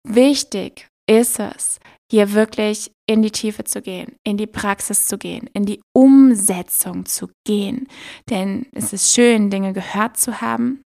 Wichtig 0.04 0.90
ist 1.08 1.40
es, 1.40 1.80
hier 2.12 2.34
wirklich 2.34 2.92
in 3.08 3.22
die 3.22 3.32
Tiefe 3.32 3.64
zu 3.64 3.82
gehen, 3.82 4.18
in 4.26 4.36
die 4.36 4.46
Praxis 4.46 5.08
zu 5.08 5.18
gehen, 5.18 5.50
in 5.54 5.66
die 5.66 5.82
Umsetzung 5.96 7.06
zu 7.06 7.30
gehen. 7.48 7.88
Denn 8.30 8.68
es 8.74 8.92
ist 8.92 9.16
schön, 9.16 9.50
Dinge 9.50 9.72
gehört 9.72 10.18
zu 10.18 10.42
haben 10.42 10.84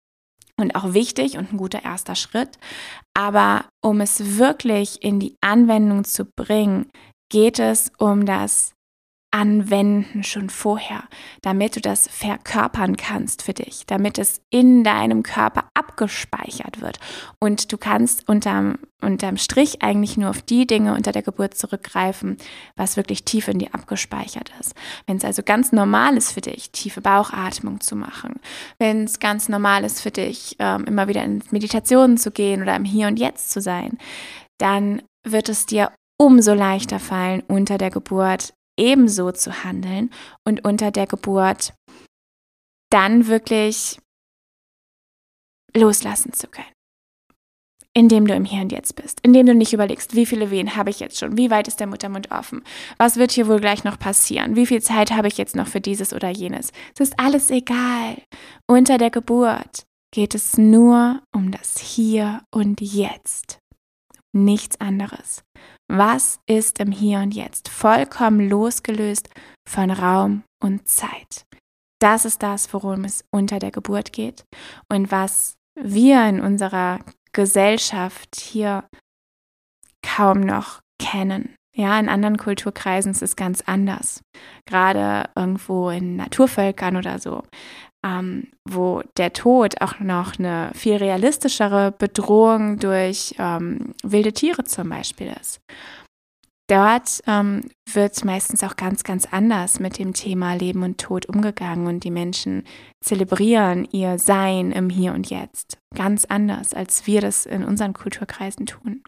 und 0.56 0.74
auch 0.74 0.94
wichtig 0.94 1.36
und 1.36 1.52
ein 1.52 1.58
guter 1.58 1.84
erster 1.84 2.14
Schritt. 2.14 2.58
Aber 3.12 3.66
um 3.82 4.00
es 4.00 4.38
wirklich 4.38 5.04
in 5.04 5.20
die 5.20 5.36
Anwendung 5.42 6.04
zu 6.04 6.24
bringen, 6.24 6.90
geht 7.30 7.58
es 7.58 7.92
um 7.98 8.24
das 8.24 8.72
anwenden 9.32 10.24
schon 10.24 10.50
vorher, 10.50 11.04
damit 11.42 11.76
du 11.76 11.80
das 11.80 12.08
verkörpern 12.08 12.96
kannst 12.96 13.42
für 13.42 13.52
dich, 13.54 13.84
damit 13.86 14.18
es 14.18 14.40
in 14.50 14.82
deinem 14.82 15.22
Körper 15.22 15.68
abgespeichert 15.74 16.80
wird. 16.80 16.98
Und 17.38 17.72
du 17.72 17.78
kannst 17.78 18.28
unterm, 18.28 18.78
unterm 19.00 19.36
Strich 19.36 19.82
eigentlich 19.82 20.16
nur 20.16 20.30
auf 20.30 20.42
die 20.42 20.66
Dinge 20.66 20.94
unter 20.94 21.12
der 21.12 21.22
Geburt 21.22 21.54
zurückgreifen, 21.54 22.38
was 22.76 22.96
wirklich 22.96 23.24
tief 23.24 23.46
in 23.46 23.58
dir 23.58 23.72
abgespeichert 23.72 24.52
ist. 24.58 24.74
Wenn 25.06 25.18
es 25.18 25.24
also 25.24 25.42
ganz 25.44 25.70
normal 25.70 26.16
ist 26.16 26.32
für 26.32 26.40
dich, 26.40 26.72
tiefe 26.72 27.00
Bauchatmung 27.00 27.80
zu 27.80 27.94
machen, 27.94 28.40
wenn 28.78 29.04
es 29.04 29.20
ganz 29.20 29.48
normal 29.48 29.84
ist 29.84 30.00
für 30.00 30.10
dich, 30.10 30.56
ähm, 30.58 30.84
immer 30.86 31.06
wieder 31.06 31.22
in 31.24 31.42
Meditationen 31.50 32.16
zu 32.16 32.32
gehen 32.32 32.62
oder 32.62 32.74
im 32.74 32.84
Hier 32.84 33.06
und 33.06 33.18
Jetzt 33.18 33.50
zu 33.50 33.60
sein, 33.60 33.96
dann 34.58 35.02
wird 35.22 35.48
es 35.48 35.66
dir 35.66 35.92
umso 36.18 36.52
leichter 36.52 36.98
fallen, 36.98 37.42
unter 37.48 37.78
der 37.78 37.90
Geburt 37.90 38.52
ebenso 38.80 39.30
zu 39.30 39.62
handeln 39.62 40.10
und 40.44 40.64
unter 40.64 40.90
der 40.90 41.06
Geburt 41.06 41.74
dann 42.90 43.28
wirklich 43.28 43.98
loslassen 45.76 46.32
zu 46.32 46.48
können. 46.48 46.66
Indem 47.92 48.26
du 48.26 48.34
im 48.34 48.44
Hier 48.44 48.62
und 48.62 48.72
Jetzt 48.72 48.94
bist, 48.94 49.18
indem 49.22 49.46
du 49.46 49.54
nicht 49.54 49.72
überlegst, 49.72 50.14
wie 50.14 50.24
viele 50.24 50.50
Wehen 50.50 50.76
habe 50.76 50.90
ich 50.90 51.00
jetzt 51.00 51.18
schon, 51.18 51.36
wie 51.36 51.50
weit 51.50 51.68
ist 51.68 51.80
der 51.80 51.88
Muttermund 51.88 52.30
offen, 52.30 52.62
was 52.98 53.16
wird 53.16 53.32
hier 53.32 53.48
wohl 53.48 53.60
gleich 53.60 53.84
noch 53.84 53.98
passieren, 53.98 54.56
wie 54.56 54.66
viel 54.66 54.80
Zeit 54.80 55.10
habe 55.10 55.28
ich 55.28 55.36
jetzt 55.36 55.56
noch 55.56 55.66
für 55.66 55.80
dieses 55.80 56.12
oder 56.12 56.30
jenes. 56.30 56.72
Es 56.94 57.00
ist 57.00 57.18
alles 57.18 57.50
egal. 57.50 58.16
Unter 58.68 58.96
der 58.96 59.10
Geburt 59.10 59.84
geht 60.12 60.34
es 60.34 60.56
nur 60.56 61.20
um 61.34 61.50
das 61.50 61.78
Hier 61.78 62.42
und 62.52 62.80
Jetzt. 62.80 63.58
Nichts 64.32 64.80
anderes. 64.80 65.42
Was 65.92 66.38
ist 66.46 66.78
im 66.78 66.92
Hier 66.92 67.18
und 67.18 67.34
Jetzt? 67.34 67.68
Vollkommen 67.68 68.48
losgelöst 68.48 69.28
von 69.68 69.90
Raum 69.90 70.44
und 70.62 70.86
Zeit. 70.86 71.42
Das 71.98 72.24
ist 72.24 72.44
das, 72.44 72.72
worum 72.72 73.02
es 73.02 73.24
unter 73.32 73.58
der 73.58 73.72
Geburt 73.72 74.12
geht 74.12 74.44
und 74.88 75.10
was 75.10 75.54
wir 75.74 76.24
in 76.28 76.40
unserer 76.40 77.00
Gesellschaft 77.32 78.36
hier 78.36 78.84
kaum 80.00 80.42
noch 80.42 80.78
kennen. 81.02 81.56
Ja, 81.74 81.98
in 81.98 82.08
anderen 82.08 82.36
Kulturkreisen 82.36 83.10
ist 83.10 83.22
es 83.22 83.34
ganz 83.34 83.60
anders. 83.60 84.20
Gerade 84.66 85.28
irgendwo 85.34 85.90
in 85.90 86.14
Naturvölkern 86.14 86.98
oder 86.98 87.18
so, 87.18 87.42
ähm, 88.04 88.48
wo 88.68 89.02
der 89.16 89.32
Tod 89.32 89.80
auch 89.80 90.00
noch 90.00 90.38
eine 90.38 90.70
viel 90.74 90.96
realistischere 90.96 91.92
Bedrohung 91.92 92.78
durch 92.78 93.34
ähm, 93.38 93.94
wilde 94.02 94.32
Tiere 94.32 94.64
zum 94.64 94.88
Beispiel 94.88 95.34
ist. 95.40 95.60
Dort 96.70 97.20
ähm, 97.26 97.68
wird 97.92 98.24
meistens 98.24 98.62
auch 98.62 98.76
ganz, 98.76 99.02
ganz 99.02 99.26
anders 99.26 99.80
mit 99.80 99.98
dem 99.98 100.14
Thema 100.14 100.54
Leben 100.54 100.84
und 100.84 100.98
Tod 100.98 101.26
umgegangen 101.26 101.88
und 101.88 102.04
die 102.04 102.12
Menschen 102.12 102.62
zelebrieren 103.02 103.88
ihr 103.90 104.20
Sein 104.20 104.70
im 104.70 104.88
Hier 104.88 105.12
und 105.12 105.28
Jetzt. 105.28 105.78
Ganz 105.96 106.26
anders, 106.26 106.72
als 106.72 107.08
wir 107.08 107.22
das 107.22 107.44
in 107.44 107.64
unseren 107.64 107.92
Kulturkreisen 107.92 108.66
tun. 108.66 109.02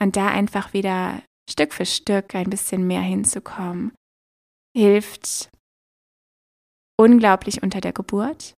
Und 0.00 0.16
da 0.16 0.28
einfach 0.28 0.72
wieder 0.72 1.20
Stück 1.50 1.72
für 1.72 1.84
Stück 1.84 2.36
ein 2.36 2.48
bisschen 2.48 2.86
mehr 2.86 3.02
hinzukommen, 3.02 3.92
hilft 4.76 5.50
unglaublich 6.96 7.62
unter 7.62 7.80
der 7.80 7.92
Geburt, 7.92 8.54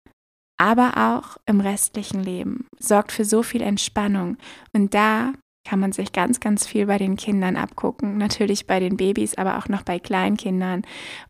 aber 0.58 0.92
auch 0.96 1.36
im 1.46 1.60
restlichen 1.60 2.22
Leben, 2.22 2.66
sorgt 2.78 3.12
für 3.12 3.24
so 3.24 3.42
viel 3.42 3.62
Entspannung. 3.62 4.36
Und 4.72 4.94
da 4.94 5.32
kann 5.64 5.80
man 5.80 5.92
sich 5.92 6.12
ganz, 6.12 6.40
ganz 6.40 6.66
viel 6.66 6.86
bei 6.86 6.98
den 6.98 7.16
Kindern 7.16 7.56
abgucken. 7.56 8.18
Natürlich 8.18 8.66
bei 8.66 8.80
den 8.80 8.96
Babys, 8.96 9.36
aber 9.36 9.58
auch 9.58 9.68
noch 9.68 9.82
bei 9.82 9.98
Kleinkindern 9.98 10.82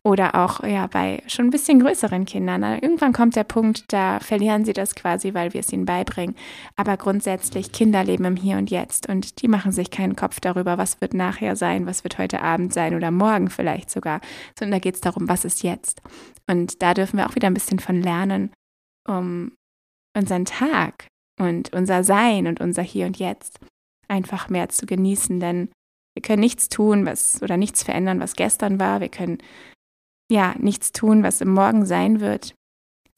oder 0.03 0.35
auch 0.35 0.61
ja 0.61 0.87
bei 0.87 1.23
schon 1.27 1.47
ein 1.47 1.51
bisschen 1.51 1.79
größeren 1.79 2.25
Kindern. 2.25 2.61
Irgendwann 2.81 3.13
kommt 3.13 3.35
der 3.35 3.45
Punkt, 3.45 3.85
da 3.87 4.19
verlieren 4.19 4.65
sie 4.65 4.73
das 4.73 4.93
quasi, 4.93 5.33
weil 5.33 5.53
wir 5.53 5.61
es 5.61 5.71
ihnen 5.71 5.85
beibringen. 5.85 6.35
Aber 6.75 6.97
grundsätzlich, 6.97 7.71
Kinder 7.71 8.03
leben 8.03 8.25
im 8.25 8.35
Hier 8.35 8.57
und 8.57 8.69
Jetzt 8.69 9.07
und 9.07 9.41
die 9.41 9.47
machen 9.47 9.71
sich 9.71 9.89
keinen 9.89 10.17
Kopf 10.17 10.39
darüber, 10.41 10.77
was 10.77 10.99
wird 10.99 11.13
nachher 11.13 11.55
sein, 11.55 11.85
was 11.85 12.03
wird 12.03 12.17
heute 12.17 12.41
Abend 12.41 12.73
sein 12.73 12.93
oder 12.93 13.11
morgen 13.11 13.49
vielleicht 13.49 13.89
sogar, 13.89 14.19
sondern 14.59 14.79
da 14.79 14.83
geht 14.83 14.95
es 14.95 15.01
darum, 15.01 15.29
was 15.29 15.45
ist 15.45 15.63
jetzt. 15.63 16.01
Und 16.49 16.81
da 16.81 16.93
dürfen 16.93 17.17
wir 17.17 17.27
auch 17.27 17.35
wieder 17.35 17.47
ein 17.47 17.53
bisschen 17.53 17.79
von 17.79 18.01
lernen, 18.01 18.53
um 19.07 19.53
unseren 20.15 20.45
Tag 20.45 21.07
und 21.39 21.73
unser 21.73 22.03
Sein 22.03 22.47
und 22.47 22.61
unser 22.61 22.83
Hier 22.83 23.05
und 23.05 23.17
Jetzt 23.17 23.59
einfach 24.07 24.49
mehr 24.49 24.69
zu 24.69 24.85
genießen, 24.85 25.39
denn 25.39 25.69
wir 26.15 26.21
können 26.21 26.41
nichts 26.41 26.69
tun, 26.69 27.05
was 27.05 27.41
oder 27.41 27.57
nichts 27.57 27.83
verändern, 27.83 28.19
was 28.19 28.35
gestern 28.35 28.79
war. 28.79 29.01
Wir 29.01 29.09
können 29.09 29.39
ja 30.31 30.55
nichts 30.57 30.91
tun, 30.91 31.23
was 31.23 31.41
im 31.41 31.53
Morgen 31.53 31.85
sein 31.85 32.21
wird, 32.21 32.55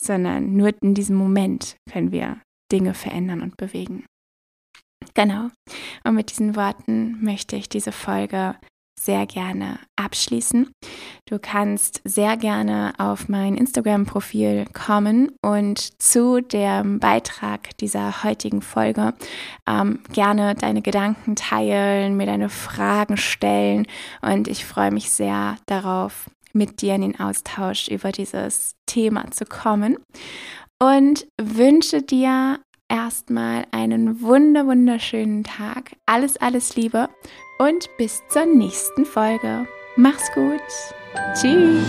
sondern 0.02 0.56
nur 0.56 0.74
in 0.82 0.94
diesem 0.94 1.16
Moment 1.16 1.78
können 1.92 2.12
wir 2.12 2.42
Dinge 2.72 2.94
verändern 2.94 3.42
und 3.42 3.58
bewegen. 3.58 4.06
Genau. 5.14 5.50
Und 6.04 6.16
mit 6.16 6.32
diesen 6.32 6.56
Worten 6.56 7.24
möchte 7.24 7.56
ich 7.56 7.70
diese 7.70 7.92
Folge 7.92 8.56
sehr 9.00 9.26
gerne 9.26 9.80
abschließen. 9.96 10.70
Du 11.26 11.40
kannst 11.40 12.02
sehr 12.04 12.38
gerne 12.38 12.94
auf 12.98 13.30
mein 13.30 13.56
Instagram-Profil 13.56 14.66
kommen 14.74 15.32
und 15.42 16.02
zu 16.02 16.42
dem 16.42 17.00
Beitrag 17.00 17.78
dieser 17.78 18.24
heutigen 18.24 18.62
Folge 18.62 19.14
ähm, 19.68 20.00
gerne 20.12 20.56
deine 20.56 20.82
Gedanken 20.82 21.36
teilen, 21.36 22.18
mir 22.18 22.26
deine 22.26 22.50
Fragen 22.50 23.18
stellen 23.18 23.88
und 24.22 24.48
ich 24.48 24.66
freue 24.66 24.92
mich 24.92 25.12
sehr 25.12 25.58
darauf, 25.66 26.30
mit 26.54 26.82
dir 26.82 26.96
in 26.96 27.02
den 27.02 27.20
Austausch 27.20 27.88
über 27.88 28.12
dieses 28.12 28.72
Thema 28.88 29.30
zu 29.32 29.46
kommen 29.46 29.98
und 30.80 31.28
wünsche 31.40 32.02
dir 32.02 32.60
erstmal 32.90 33.66
einen 33.72 34.22
wunder 34.22 34.66
wunderschönen 34.66 35.44
Tag. 35.44 35.96
Alles, 36.06 36.38
alles 36.38 36.76
Liebe 36.76 37.10
und 37.58 37.96
bis 37.98 38.28
zur 38.28 38.46
nächsten 38.46 39.06
Folge. 39.06 39.68
Mach's 39.96 40.32
gut. 40.34 40.62
Tschüss. 41.34 41.84